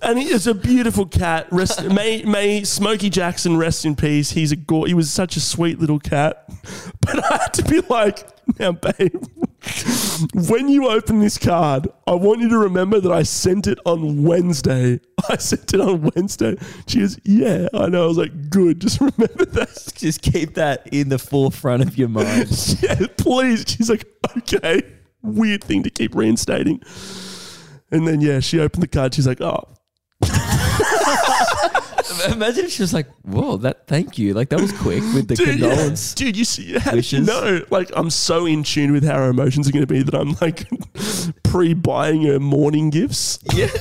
[0.00, 1.46] And he is a beautiful cat.
[1.50, 4.30] Rest, may may Smokey Jackson rest in peace.
[4.30, 4.56] He's a
[4.86, 6.48] he was such a sweet little cat.
[7.00, 8.26] But I had to be like,
[8.58, 9.22] now, babe,
[10.48, 14.22] when you open this card, I want you to remember that I sent it on
[14.22, 15.00] Wednesday.
[15.28, 16.56] I sent it on Wednesday.
[16.86, 18.04] She goes, Yeah, I know.
[18.04, 18.80] I was like, Good.
[18.80, 19.92] Just remember that.
[19.96, 22.78] Just keep that in the forefront of your mind.
[22.82, 23.64] yeah, please.
[23.66, 24.06] She's like,
[24.36, 24.82] Okay.
[25.22, 26.82] Weird thing to keep reinstating.
[27.90, 29.14] And then, yeah, she opened the card.
[29.14, 29.64] She's like, Oh,
[32.32, 35.36] Imagine if she was like, "Whoa, that thank you." Like that was quick with the
[35.36, 35.94] dude, yeah.
[36.14, 37.62] dude, you see, how did you know?
[37.70, 40.36] Like, I'm so in tune with how her emotions are going to be that I'm
[40.40, 40.68] like
[41.42, 43.38] pre buying her morning gifts.
[43.52, 43.68] Yeah.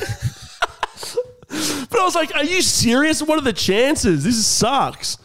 [1.89, 3.21] But I was like, are you serious?
[3.21, 4.23] What are the chances?
[4.23, 5.19] This sucks.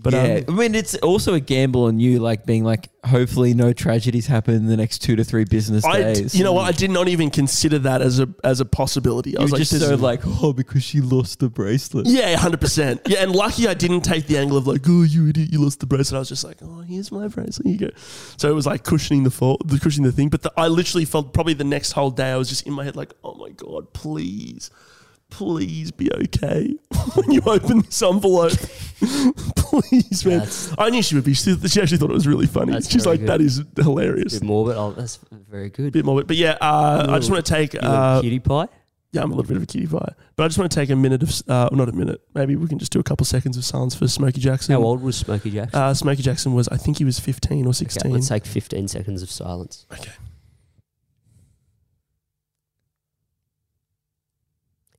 [0.00, 3.52] But yeah, um, I mean, it's also a gamble on you, like being like, hopefully,
[3.52, 6.36] no tragedies happen in the next two to three business I, days.
[6.36, 6.68] you know what?
[6.68, 9.36] I did not even consider that as a as a possibility.
[9.36, 12.06] I was were like, just this so is- like, oh, because she lost the bracelet.
[12.06, 13.00] yeah, hundred percent.
[13.08, 15.80] Yeah, and lucky I didn't take the angle of like, oh, you idiot, you lost
[15.80, 16.16] the bracelet.
[16.16, 17.66] I was just like, oh, here's my bracelet.
[17.66, 17.96] Here you go.
[18.36, 20.28] So it was like cushioning the fault, the cushioning the thing.
[20.28, 22.84] But the, I literally felt probably the next whole day I was just in my
[22.84, 24.70] head like, oh my god, please,
[25.30, 26.74] please be okay
[27.14, 28.52] when you open this envelope.
[29.56, 30.38] please, man.
[30.38, 31.34] That's- I knew she would be.
[31.34, 32.72] She, she actually thought it was really funny.
[32.72, 33.28] That's She's very like, good.
[33.28, 34.34] that is hilarious.
[34.38, 35.92] bit more, but oh, that's very good.
[35.92, 36.22] bit more.
[36.24, 37.74] But yeah, uh, I just want to take.
[37.74, 38.68] You little Uh, cutie pie.
[39.12, 40.90] yeah, I'm a little bit of a kitty pie, but I just want to take
[40.90, 42.20] a minute of, uh, not a minute.
[42.34, 44.72] Maybe we can just do a couple seconds of silence for Smokey Jackson.
[44.74, 45.80] How old was Smokey Jackson?
[45.80, 48.10] Uh, Smokey Jackson was, I think he was 15 or okay, 16.
[48.12, 49.86] let's take 15 seconds of silence.
[49.92, 50.12] okay.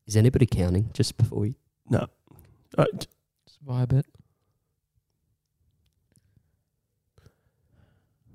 [0.10, 1.56] Is anybody counting just before we?
[1.88, 2.08] No.
[2.76, 3.06] Uh, j-
[3.46, 4.08] Just vibe it.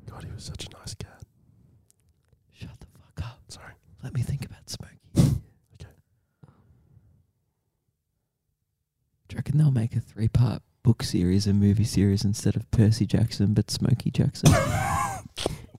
[0.08, 1.20] God, he was such a nice cat.
[2.52, 3.40] Shut the fuck up.
[3.48, 3.72] Sorry.
[4.04, 4.98] Let me think about Smokey.
[5.74, 5.88] Okay.
[9.26, 12.70] Do you reckon they'll make a three part book series and movie series instead of
[12.70, 14.52] Percy Jackson, but Smokey Jackson?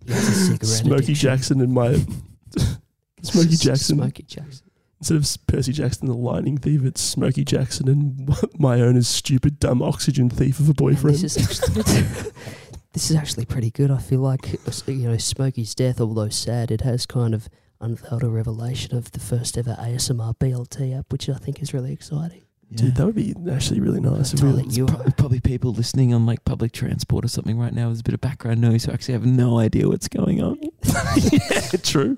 [0.06, 1.16] He has a cigarette Smokey addiction.
[1.16, 1.94] Jackson and my.
[3.24, 3.96] Smokey Jackson.
[3.98, 4.65] Smokey Jackson.
[5.08, 9.84] Instead of Percy Jackson, the lightning thief, it's Smokey Jackson and my owner's stupid, dumb
[9.84, 11.20] oxygen thief of a boyfriend.
[11.20, 12.02] This is actually
[12.94, 13.92] this is actually pretty good.
[13.92, 14.54] I feel like
[14.88, 17.48] you know Smokey's death, although sad, it has kind of
[17.80, 21.94] unveiled a revelation of the first ever ASMR BLT app, which I think is really
[21.94, 22.42] exciting.
[22.74, 24.34] Dude, that would be actually really nice.
[24.34, 27.74] If we, Tyler, you Pro- probably people listening on like public transport or something right
[27.74, 27.90] now.
[27.90, 30.60] There's a bit of background noise who actually have no idea what's going on.
[31.32, 32.18] yeah, true.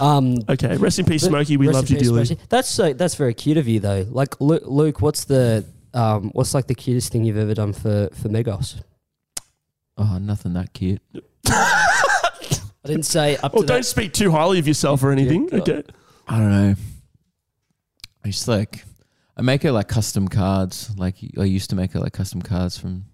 [0.00, 1.56] um, Okay, rest in peace, Re- Smokey.
[1.56, 2.38] We rest loved you peace, dearly.
[2.48, 2.92] That's so.
[2.92, 4.06] That's very cute of you, though.
[4.10, 8.08] Like Luke, Luke what's the um, what's like the cutest thing you've ever done for
[8.14, 8.80] for Megos?
[9.96, 11.00] Oh, nothing that cute.
[11.46, 13.84] I didn't say up Oh, to don't that.
[13.84, 15.46] speak too highly of yourself or anything.
[15.46, 15.60] God.
[15.68, 15.82] Okay.
[16.28, 16.74] I don't know.
[18.24, 18.84] I just like
[19.36, 20.90] I make her like custom cards.
[20.96, 23.04] Like I used to make her like custom cards from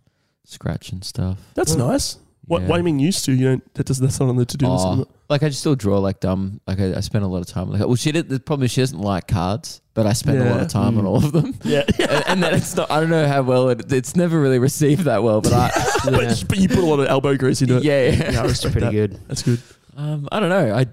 [0.44, 1.38] scratch and stuff.
[1.55, 1.78] That's Mm.
[1.90, 2.16] nice.
[2.47, 2.68] What, Yeah.
[2.68, 3.32] what do you mean used to?
[3.32, 4.84] You don't, that does, that's not on the to-do list.
[4.86, 6.61] Oh, isn't like I just still draw like dumb.
[6.66, 7.70] Like I, I spend a lot of time.
[7.70, 8.28] Like well, she did.
[8.28, 11.05] The problem is she doesn't like cards, but I spend a lot of time on
[11.05, 11.07] Mm.
[11.07, 11.55] all of them.
[11.64, 11.84] Yeah.
[11.99, 12.91] and, and then it's not.
[12.91, 13.93] I don't know how well it.
[13.93, 15.41] It's never really received that well.
[15.41, 15.70] But I.
[16.05, 16.11] Yeah.
[16.12, 17.84] but, but you put a lot of elbow grease into it.
[17.84, 18.32] yeah, yeah.
[18.32, 18.93] Yeah, I respect pretty that.
[18.93, 19.20] good.
[19.28, 19.61] That's good.
[19.97, 20.74] Um, I don't know.
[20.74, 20.86] I.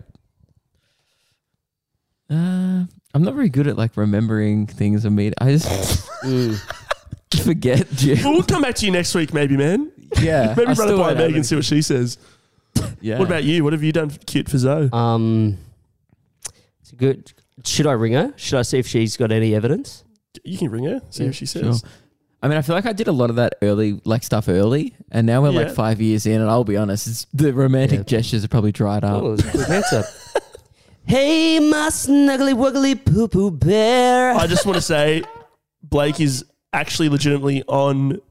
[2.29, 5.33] Uh, I'm not very good at like remembering things I mean.
[5.39, 5.67] I just
[6.23, 6.59] Mm.
[7.43, 7.87] forget.
[8.23, 9.91] Well, we'll come back to you next week, maybe, man.
[10.21, 12.17] Yeah, Maybe I run it still by won't have Meg and see what she says.
[13.01, 13.19] Yeah.
[13.19, 13.63] What about you?
[13.63, 14.89] What have you done cute for Zoe?
[14.93, 15.57] Um,
[16.81, 17.31] it's a good.
[17.65, 18.33] Should I ring her?
[18.37, 20.03] Should I see if she's got any evidence?
[20.43, 21.79] You can ring her, see Yeah, what she says.
[21.81, 21.89] Sure.
[22.43, 24.93] I mean, I feel like I did a lot of that early, like stuff early,
[25.11, 25.61] and now we're Yeah.
[25.61, 28.19] like five years in, and I'll be honest, it's, the romantic Yeah.
[28.19, 29.23] gestures are probably dried up.
[29.23, 30.03] Oh, that's a good answer.
[31.05, 34.35] hey, my snuggly wuggly poo poo bear.
[34.35, 35.23] I just want to say,
[35.81, 38.21] Blake is actually legitimately on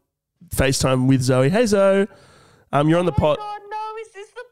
[0.55, 1.49] FaceTime with Zoe.
[1.49, 2.07] Hey, Zoe.
[2.73, 3.39] Um, you're on the pot.
[3.39, 4.45] God, no, is this the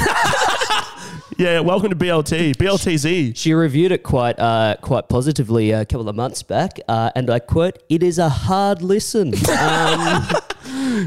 [0.00, 1.12] podcast?
[1.38, 2.56] Yeah, welcome to BLT.
[2.56, 3.36] BLTZ.
[3.36, 7.40] She reviewed it quite uh, quite positively a couple of months back, uh, and I
[7.40, 10.28] quote: "It is a hard listen." Um,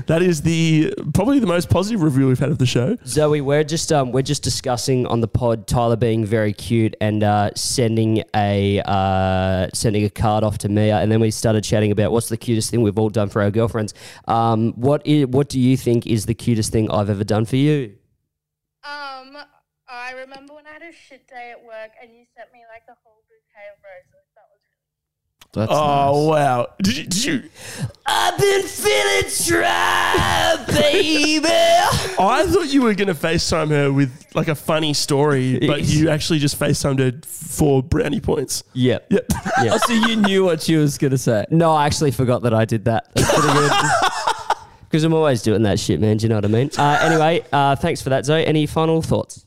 [0.08, 2.98] That is the probably the most positive review we've had of the show.
[3.06, 7.24] Zoe, we're just um, we're just discussing on the pod Tyler being very cute and
[7.24, 11.92] uh, sending a uh, sending a card off to Mia, and then we started chatting
[11.92, 13.94] about what's the cutest thing we've all done for our girlfriends.
[14.28, 17.56] Um, what is, what do you think is the cutest thing I've ever done for
[17.56, 17.96] you?
[18.84, 19.38] um,
[19.88, 22.84] I remember when I had a shit day at work and you sent me like
[22.90, 24.19] a whole bouquet of roses.
[25.54, 26.30] That was That's Oh nice.
[26.30, 26.68] wow!
[26.84, 27.04] Did you?
[27.06, 27.44] Did you?
[28.06, 31.48] I've been feeling dry, baby.
[32.22, 36.10] I thought you were going to FaceTime her with like a funny story, but you
[36.10, 38.64] actually just FaceTimed her for brownie points.
[38.74, 39.08] yep.
[39.10, 39.26] Yep.
[39.60, 41.46] Oh, so you knew what she was gonna say.
[41.50, 43.10] No, I actually forgot that I did that.
[43.16, 43.72] That's pretty good.
[44.90, 46.18] Because I'm always doing that shit, man.
[46.18, 46.72] Do you know what I mean?
[46.76, 48.44] Uh, anyway, uh, thanks for that, Zoe.
[48.44, 49.46] Any final thoughts?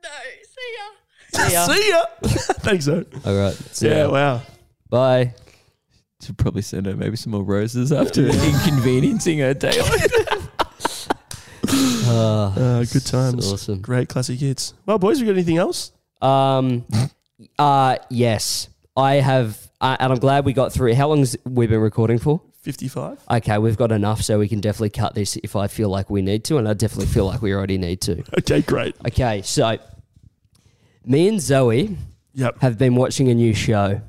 [0.00, 0.08] No,
[0.44, 1.42] see ya.
[1.48, 1.66] See ya.
[1.66, 2.04] See ya.
[2.60, 3.04] Thanks, though.
[3.24, 3.52] All right.
[3.72, 4.10] See Yeah, ya.
[4.12, 4.42] wow.
[4.88, 5.34] Bye.
[6.22, 9.78] Should probably send her maybe some more roses after inconveniencing her day.
[9.78, 10.38] Uh,
[12.08, 13.52] Uh, good times.
[13.52, 13.80] awesome.
[13.80, 14.72] Great classic hits.
[14.86, 15.90] Well, boys, we got anything else?
[16.22, 16.84] Um,
[17.58, 20.94] uh, yes, I have, uh, and I'm glad we got through.
[20.94, 22.40] How long's we been recording for?
[22.62, 23.18] 55?
[23.30, 26.22] Okay, we've got enough, so we can definitely cut this if I feel like we
[26.22, 28.22] need to, and I definitely feel like we already need to.
[28.38, 28.94] Okay, great.
[29.06, 29.76] Okay, so
[31.04, 31.96] me and Zoe
[32.34, 32.60] Yep.
[32.60, 34.00] have been watching a new show,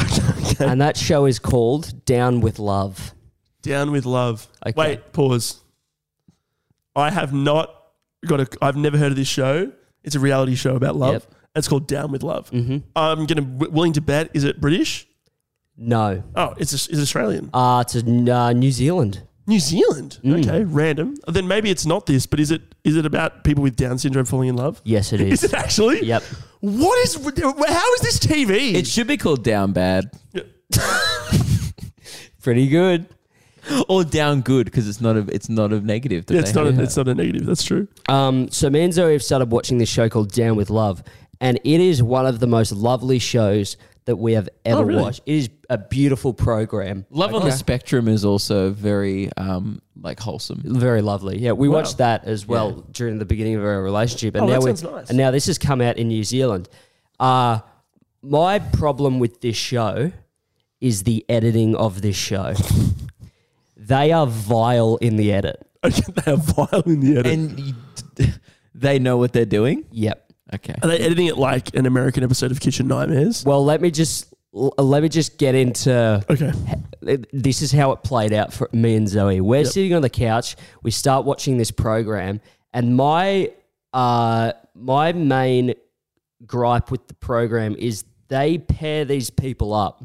[0.00, 0.64] okay.
[0.66, 3.14] and that show is called Down with Love.
[3.62, 4.48] Down with love.
[4.66, 4.74] Okay.
[4.76, 5.60] Wait, pause.
[6.96, 7.72] I have not
[8.26, 8.48] got a.
[8.60, 9.70] I've never heard of this show.
[10.02, 11.12] It's a reality show about love.
[11.12, 11.34] Yep.
[11.54, 12.50] It's called Down with Love.
[12.50, 12.78] Mm-hmm.
[12.96, 14.30] I'm gonna willing to bet.
[14.34, 15.06] Is it British?
[15.76, 17.50] No, Oh, it's it's Australian.
[17.54, 19.22] uh, to uh, New Zealand.
[19.52, 20.18] New Zealand.
[20.24, 20.40] Mm.
[20.46, 21.14] Okay, random.
[21.28, 24.24] Then maybe it's not this, but is it is it about people with Down syndrome
[24.24, 24.80] falling in love?
[24.84, 25.52] Yes, it Is is.
[25.52, 26.04] it actually?
[26.04, 26.22] yep.
[26.60, 27.14] What is?
[27.16, 28.74] How is this TV?
[28.74, 30.10] it should be called Down Bad
[32.42, 33.06] Pretty good.
[33.88, 36.26] or Down Good because it's not a it's not a negative.
[36.26, 36.74] that Yeah, it's they not.
[36.78, 37.46] A, it's not a negative.
[37.46, 37.86] That's true.
[38.08, 41.02] Um, so me and Zoe have started watching this show called Down with Love,
[41.40, 45.02] and it is one of the most lovely shows that we have ever Oh, really?
[45.02, 45.20] watched.
[45.26, 47.06] It is a beautiful program.
[47.10, 50.62] Love on the Spectrum is also very um like wholesome.
[50.64, 51.38] Very lovely.
[51.38, 51.76] Yeah, we Wow.
[51.76, 54.70] watched that as well during the beginning of our relationship, and Oh, now that we
[54.70, 55.08] sounds nice.
[55.10, 56.68] and now this has come out in New Zealand.
[57.20, 57.60] Uh
[58.22, 60.12] my problem with this show
[60.80, 62.54] is the editing of this show.
[63.76, 65.66] they are vile in the edit.
[65.82, 67.32] They are vile in the edit.
[67.32, 67.74] And
[68.74, 69.84] they know what they're doing.
[69.92, 70.31] Yep.
[70.54, 70.74] Okay.
[70.82, 73.44] Are they editing it like an American episode of Kitchen Nightmares?
[73.44, 76.52] Well, let me just l- let me just get into Okay.
[77.32, 79.40] this is how it played out for me and Zoe.
[79.40, 80.56] We're sitting on the couch.
[80.82, 82.40] We start watching this program,
[82.72, 83.50] and my
[83.94, 85.74] uh, my main
[86.46, 90.02] gripe with the program is they pair these people up,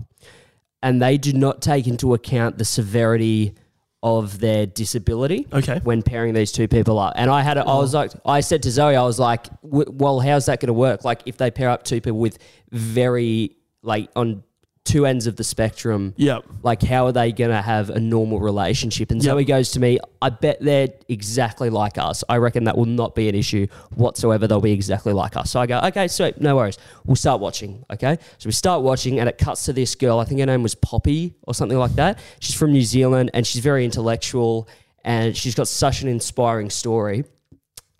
[0.83, 3.55] and they do not take into account the severity
[4.03, 5.47] of their disability.
[5.51, 5.79] Okay.
[5.83, 7.99] When pairing these two people up, and I had, a, I was oh.
[7.99, 11.03] like, I said to Zoe, I was like, w- well, how's that going to work?
[11.03, 12.37] Like, if they pair up two people with
[12.71, 14.43] very like on
[14.87, 16.45] two ends of the spectrum, Yep.
[16.63, 19.11] like how are they going to have a normal relationship?
[19.11, 22.23] And zoe goes to me i bet they're exactly like us.
[22.27, 24.47] I reckon that will not be an issue whatsoever.
[24.47, 25.51] They'll be exactly like us.
[25.51, 26.41] So i go okay sweet.
[26.41, 26.77] No worries.
[27.05, 27.85] We'll start watching.
[27.91, 28.17] Okay?
[28.39, 30.19] So we start watching and it cuts to this girl.
[30.19, 32.17] I think her name was poppy or something like that.
[32.39, 34.67] She's from new zealand and she's very intellectual
[35.03, 37.25] and she's got such an inspiring story.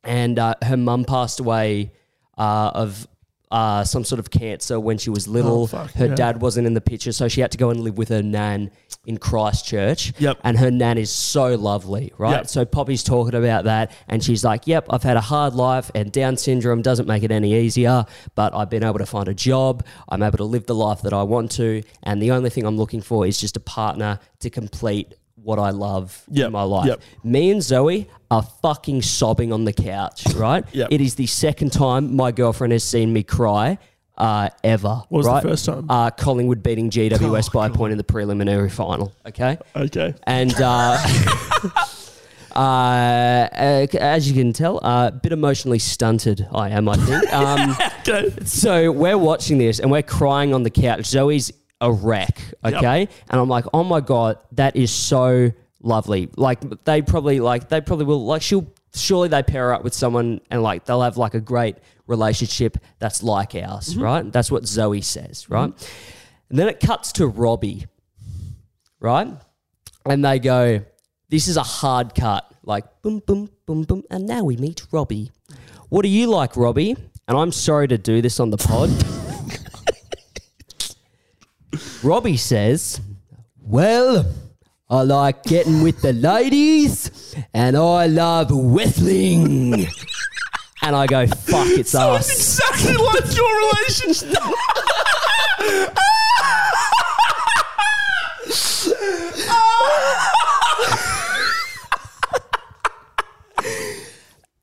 [0.03, 1.91] And uh, her mum passed away
[2.37, 3.07] uh, of
[3.51, 5.63] uh, some sort of cancer when she was little.
[5.63, 6.15] Oh, fuck, her yeah.
[6.15, 8.71] dad wasn't in the picture, so she had to go and live with her nan
[9.05, 10.13] in Christchurch.
[10.19, 10.39] Yep.
[10.43, 12.31] And her nan is so lovely, right?
[12.31, 12.47] Yep.
[12.47, 16.11] So Poppy's talking about that, and she's like, "Yep, I've had a hard life, and
[16.11, 18.05] Down syndrome doesn't make it any easier.
[18.35, 19.85] But I've been able to find a job.
[20.09, 22.77] I'm able to live the life that I want to, and the only thing I'm
[22.77, 25.15] looking for is just a partner to complete."
[25.47, 26.87] What I love Yep, in my life.
[26.87, 27.01] yep.
[27.23, 30.65] Me and Zoe are fucking sobbing on the couch, right?
[30.73, 30.89] Yep.
[30.91, 33.77] It is the second time my girlfriend has seen me cry
[34.17, 35.03] uh, ever.
[35.07, 35.85] What was the first time?
[35.89, 39.13] Uh, Collingwood beating GWS Oh, by a point in the preliminary final.
[39.25, 39.57] Okay.
[39.73, 40.13] Okay.
[40.23, 40.97] And uh,
[42.53, 47.23] uh, uh, as you can tell, uh, a bit emotionally stunted I am, I think.
[47.33, 48.33] Um, Okay.
[48.45, 51.05] so we're watching this and we're crying on the couch.
[51.05, 51.51] Zoe's
[51.81, 53.07] a wreck, okay?
[53.29, 55.51] And I'm like, oh my god, that is so
[55.81, 56.29] lovely.
[56.35, 59.93] Like they probably like they probably will like she'll surely they pair her up with
[59.93, 64.01] someone and like they'll have like a great relationship that's like ours, mm-hmm.
[64.01, 64.31] right?
[64.31, 65.71] That's what Zoe says, right?
[66.49, 67.85] And then it cuts to Robbie,
[68.99, 69.27] right?
[70.05, 70.83] And they go,
[71.29, 74.03] this is a hard cut, like boom, boom, boom, boom.
[74.09, 75.31] And now we meet Robbie.
[75.89, 76.95] What do you like, Robbie?
[77.27, 78.89] And I'm sorry to do this on the pod.
[82.03, 82.99] Robbie says,
[83.61, 84.25] Well,
[84.89, 89.87] I like getting with the ladies and I love whistling.
[90.81, 92.29] and I go, Fuck, it's us.
[92.29, 94.43] Exactly like your relationship.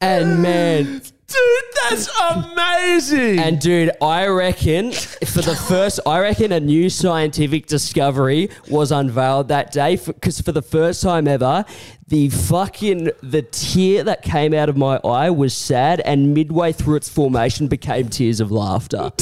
[0.01, 1.03] And man,
[1.35, 3.39] Dude, that's amazing.
[3.41, 9.49] And dude, I reckon for the first, I reckon a new scientific discovery was unveiled
[9.49, 11.65] that day because for the first time ever,
[12.07, 16.97] the fucking the tear that came out of my eye was sad, and midway through
[16.97, 19.11] its formation became tears of laughter.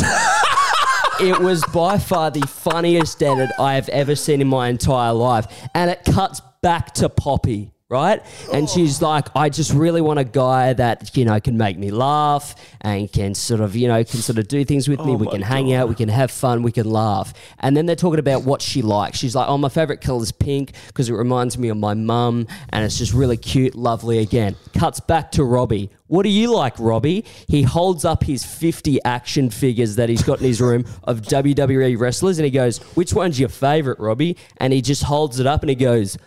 [1.20, 5.46] it was by far the funniest edit I have ever seen in my entire life,
[5.74, 7.71] and it cuts back to Poppy.
[7.93, 8.22] Right?
[8.53, 8.66] And oh.
[8.66, 12.55] she's like, I just really want a guy that, you know, can make me laugh
[12.80, 15.12] and can sort of, you know, can sort of do things with me.
[15.12, 17.34] Oh We can hang out, we can have fun, we can laugh.
[17.61, 19.18] And then they're talking about what she likes.
[19.18, 22.47] She's like, oh, my favorite color is pink because it reminds me of my mum
[22.70, 24.57] and it's just really cute, lovely again.
[24.74, 25.90] Cuts back to Robbie.
[26.07, 27.24] What do you like, Robbie?
[27.47, 31.99] He holds up his 50 action figures that he's got in his room of WWE
[31.99, 34.36] wrestlers and he goes, Which one's your favorite, Robbie?
[34.59, 36.18] And he just holds it up and he goes,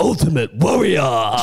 [0.00, 1.36] Ultimate Warrior.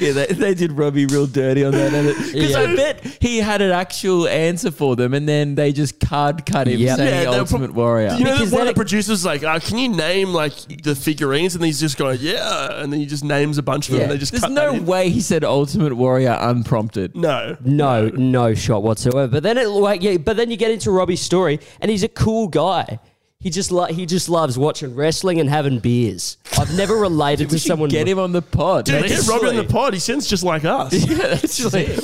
[0.00, 1.92] Yeah, they, they did Robbie real dirty on that
[2.32, 2.60] because Yeah.
[2.60, 6.66] I bet he had an actual answer for them, and then they just card cut
[6.66, 6.96] him Yep.
[6.96, 8.14] saying Yeah, they're Ultimate pro- Warrior.
[8.18, 10.94] You know, Because one of the it- producers like, uh, "Can you name like the
[10.94, 14.00] figurines?" And he's just going, "Yeah," and then he just names a bunch of them.
[14.00, 14.04] Yeah.
[14.04, 14.86] And they just There's cut no that in.
[14.86, 17.14] way he said Ultimate Warrior unprompted.
[17.14, 19.28] No, No, no shot whatsoever.
[19.30, 22.08] But then it like yeah, but then you get into Robbie's story and he's a
[22.08, 22.98] cool guy.
[23.46, 26.36] He just lo- he just loves watching wrestling and having beers.
[26.58, 28.86] I've never related We to should someone get him on the pod.
[28.86, 29.94] Dude, get Robbie on the pod.
[29.94, 30.92] He sounds just like us.
[31.08, 31.96] Yeah, actually.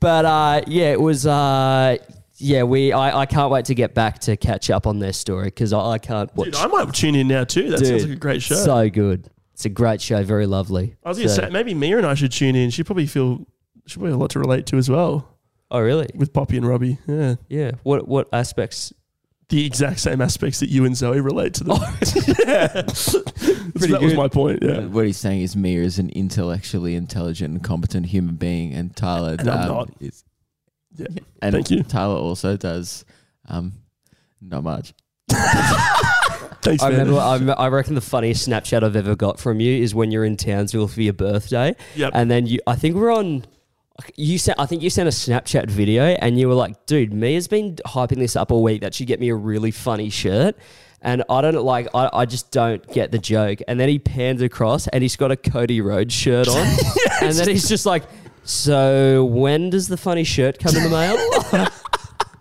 [0.00, 1.98] But uh, yeah, it was uh,
[2.38, 5.44] yeah, we I, I can't wait to get back to catch up on their story
[5.44, 6.46] because I, I can't watch.
[6.46, 7.70] Dude, I might tune in now too.
[7.70, 8.56] That sounds like a great show.
[8.56, 9.30] So good.
[9.54, 10.96] It's a great show, very lovely.
[11.04, 12.70] I was gonna So- say maybe Mia and I should tune in.
[12.70, 13.46] She probably feel
[13.86, 15.28] she probably have a lot to relate to as well
[15.70, 16.08] Oh really?
[16.16, 16.98] with Poppy and Robbie.
[17.06, 17.70] Yeah, Yeah.
[17.84, 18.92] What what aspects?
[19.48, 21.76] The exact same aspects that you and Zoe relate to them.
[22.38, 24.62] yeah, so that was my point.
[24.62, 28.94] Yeah, What he's saying is Mia is an intellectually intelligent and competent human being, and
[28.94, 29.90] Tyler And I'm um, not.
[30.00, 30.24] is.
[30.96, 31.06] Yeah.
[31.40, 31.82] And Thank you.
[31.82, 33.04] Tyler also does
[33.48, 33.72] um,
[34.40, 34.92] not much.
[35.30, 37.18] thanks, I remember.
[37.18, 40.24] I, rem- I reckon the funniest Snapchat I've ever got from you is when you're
[40.24, 42.12] in Townsville for your birthday, Yep.
[42.14, 42.58] and then you.
[42.66, 43.44] I think we're on.
[44.16, 44.60] You sent.
[44.60, 48.18] I think you sent a Snapchat video, and you were like, "Dude, Mia's been hyping
[48.18, 50.56] this up all week that she get me a really funny shirt."
[51.02, 51.88] And I don't like.
[51.94, 53.60] I, I just don't get the joke.
[53.66, 56.66] And then he pans across, and he's got a Cody Rhodes shirt on,
[57.22, 58.04] and then he's just like.
[58.44, 61.68] So when does the funny shirt come in the mail?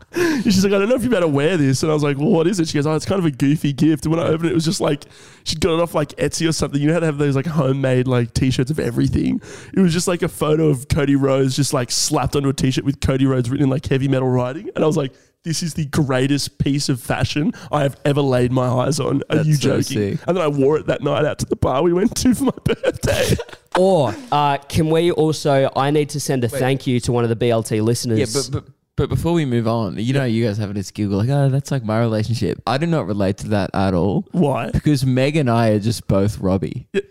[0.43, 1.83] She's like, I don't know if you better wear this.
[1.83, 2.67] And I was like, well, what is it?
[2.69, 4.05] She goes, oh, it's kind of a goofy gift.
[4.05, 5.05] And when I opened it, it was just like,
[5.43, 6.81] she'd got it off like Etsy or something.
[6.81, 9.41] You know how to have those like homemade like t-shirts of everything.
[9.73, 12.85] It was just like a photo of Cody Rhodes just like slapped onto a t-shirt
[12.85, 14.69] with Cody Rhodes written in like heavy metal writing.
[14.75, 18.51] And I was like, this is the greatest piece of fashion I have ever laid
[18.51, 19.21] my eyes on.
[19.29, 20.17] Are That's you so joking?
[20.17, 20.19] sick.
[20.27, 22.45] And then I wore it that night out to the bar we went to for
[22.45, 23.35] my birthday.
[23.77, 25.71] or uh, can we also?
[25.75, 28.19] I need to send a thank you to one of the BLT listeners.
[28.19, 31.17] Yeah, but, but but before we move on, you know, you guys have this giggle
[31.19, 32.61] like, oh, that's like my relationship.
[32.67, 34.71] I do not relate to that at all Why?
[34.71, 36.87] because Meg and I are just both Robbie.
[36.93, 37.01] yeah,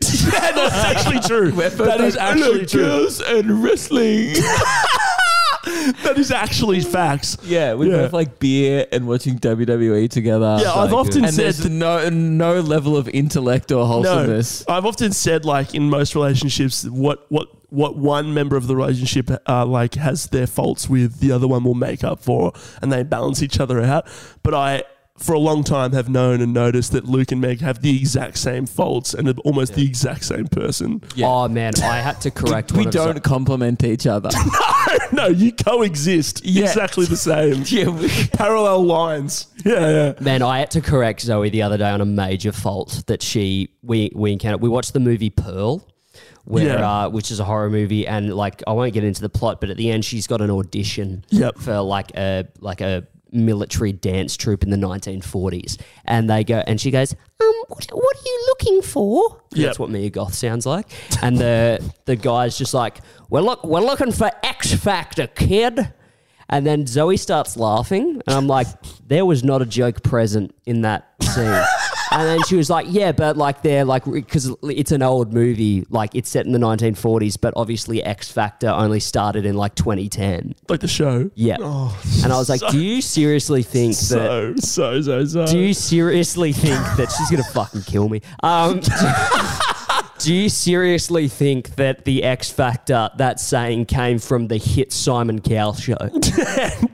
[0.52, 1.52] that's actually true.
[1.52, 2.82] That is actually true.
[2.82, 4.34] Girls and wrestling.
[6.04, 7.36] That is actually facts.
[7.42, 7.96] yeah, we Yeah.
[7.98, 10.58] both like beer and watching WWE together.
[10.62, 14.66] Yeah, I've often and said there's no no level of intellect or wholesomeness.
[14.68, 18.76] No, I've often said like in most relationships, what what what one member of the
[18.76, 22.92] relationship uh, like has their faults with, the other one will make up for, and
[22.92, 24.06] they balance each other out.
[24.42, 24.82] But I.
[25.18, 28.36] For a long time, have known and noticed that Luke and Meg have the exact
[28.36, 31.00] same faults and are almost the exact same person.
[31.14, 31.26] Yeah.
[31.26, 32.72] Oh man, I had to correct.
[32.72, 34.28] we one don't Zo- complement each other.
[35.12, 36.64] no, you coexist Yeah.
[36.64, 37.62] exactly the same.
[37.68, 39.46] yeah, we, Parallel lines.
[39.64, 40.12] Yeah, yeah.
[40.20, 43.70] Man, I had to correct Zoe the other day on a major fault that she
[43.82, 44.60] we we encountered.
[44.60, 45.82] We watched the movie Pearl.
[46.46, 47.04] Where, Yeah.
[47.04, 49.68] uh, which is a horror movie, and like I won't get into the plot, but
[49.68, 51.58] at the end she's got an audition Yep.
[51.58, 56.80] for like a like a military dance troupe in the 1940s, and they go and
[56.80, 59.42] she goes, um, what, what are you looking for?
[59.54, 59.66] Yep.
[59.66, 60.86] That's what Mia Goth sounds like,
[61.20, 65.92] and the the guy's just like, we're look we're looking for X Factor, kid.
[66.48, 68.68] And then Zoe starts laughing, and I'm like,
[69.04, 71.44] there was not a joke present in that scene.
[72.16, 75.86] and then she was like, yeah, but like they're like, because it's an old movie,
[75.90, 80.54] like it's set in the 1940s, but obviously X Factor only started in like 2010.
[80.68, 81.30] Like the show.
[81.34, 81.58] Yeah.
[81.60, 84.54] Oh, and I was like, do you seriously think that.
[84.60, 85.46] so, so, so, so.
[85.46, 88.22] Do you seriously think that she's gonna fucking kill me?
[88.42, 88.80] Um,
[90.18, 95.40] do you seriously think that the X Factor that saying came from the hit Simon
[95.40, 95.96] Cowell show?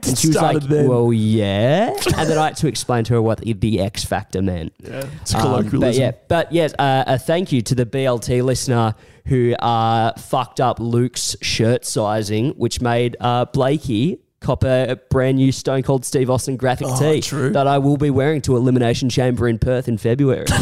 [0.05, 0.87] And she was like, then.
[0.89, 4.73] "Well, yeah," and then I had to explain to her what the, X Factor meant.
[4.83, 5.79] yeah, it's Um, colloquialism.
[5.79, 8.95] but yeah, but yes, uh, a thank you to the BLT listener
[9.27, 15.37] who uh, fucked up Luke's shirt sizing, which made uh, Blakey cop a, a brand
[15.37, 17.49] new Stone Cold Steve Austin graphic Oh, tee true.
[17.51, 20.45] that I will be wearing to Elimination Chamber in Perth in February.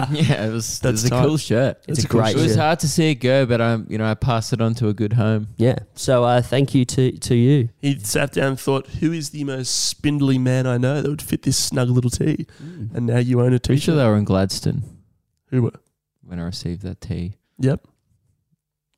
[0.12, 1.78] yeah, it was, it That's was a cool shirt.
[1.78, 3.78] It's That's a a cool great It was hard to see it go, but I,
[3.88, 5.48] you know, I passed it on to a good home.
[5.56, 5.80] Yeah.
[5.94, 7.70] So uh, thank you to to you.
[7.78, 11.22] He sat down and thought, who is the most spindly man I know that would
[11.22, 12.46] fit this snug little tee?
[12.60, 13.82] And now you own a Pretty t-shirt.
[13.82, 14.82] sure they were in Gladstone.
[15.48, 15.72] Who were?
[16.22, 17.34] when I received that tee.
[17.58, 17.84] Yep.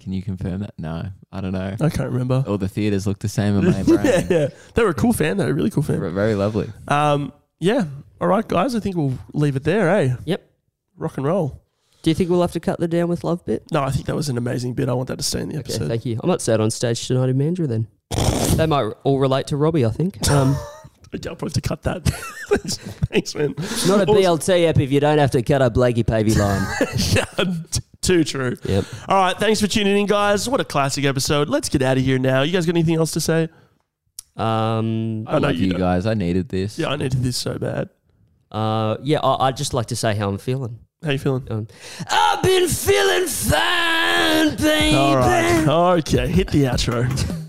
[0.00, 0.74] Can you confirm that?
[0.76, 1.74] No, I don't know.
[1.80, 2.44] I can't remember.
[2.46, 4.04] All the theaters look the same in my brain.
[4.04, 4.48] yeah, yeah.
[4.74, 6.14] They were a cool fan though, a really cool Very fan.
[6.14, 6.70] very lovely.
[6.88, 7.84] Um, yeah.
[8.20, 8.74] All right, guys.
[8.74, 10.14] I think we'll leave it there, eh?
[10.26, 10.48] Yep.
[10.96, 11.62] Rock and roll.
[12.02, 13.64] Do you think we'll have to cut the down with love bit?
[13.72, 14.88] No, I think that was an amazing bit.
[14.88, 15.88] I want that to stay in the Okay, episode.
[15.88, 16.18] thank you.
[16.22, 17.86] I'm not sad on stage tonight in Mandurah then.
[18.56, 20.28] they might all relate to Robbie, I think.
[20.30, 20.56] Um,
[21.14, 22.04] Okay, I'll probably have to cut that.
[22.48, 23.54] thanks, thanks, man.
[23.86, 26.66] not a BLT app if you don't have to cut a Blakey Pavey line.
[27.12, 27.24] yeah,
[27.70, 28.56] t- too true.
[28.64, 28.84] Yep.
[29.08, 30.48] All right, thanks for tuning in, guys.
[30.48, 31.48] What a classic episode.
[31.48, 32.42] Let's get out of here now.
[32.42, 33.48] You guys got anything else to say?
[34.36, 35.80] Um, I know love you you don't.
[35.80, 36.06] guys.
[36.06, 36.78] I needed this.
[36.78, 37.88] Yeah, I needed this so bad.
[38.50, 40.78] uh, yeah, I, I'd just like to say how I'm feeling.
[41.04, 41.46] How you feeling?
[41.50, 41.66] Um,
[42.10, 44.96] I've been feeling fine, baby.
[44.96, 45.66] All right.
[45.98, 47.08] Okay, hit the outro.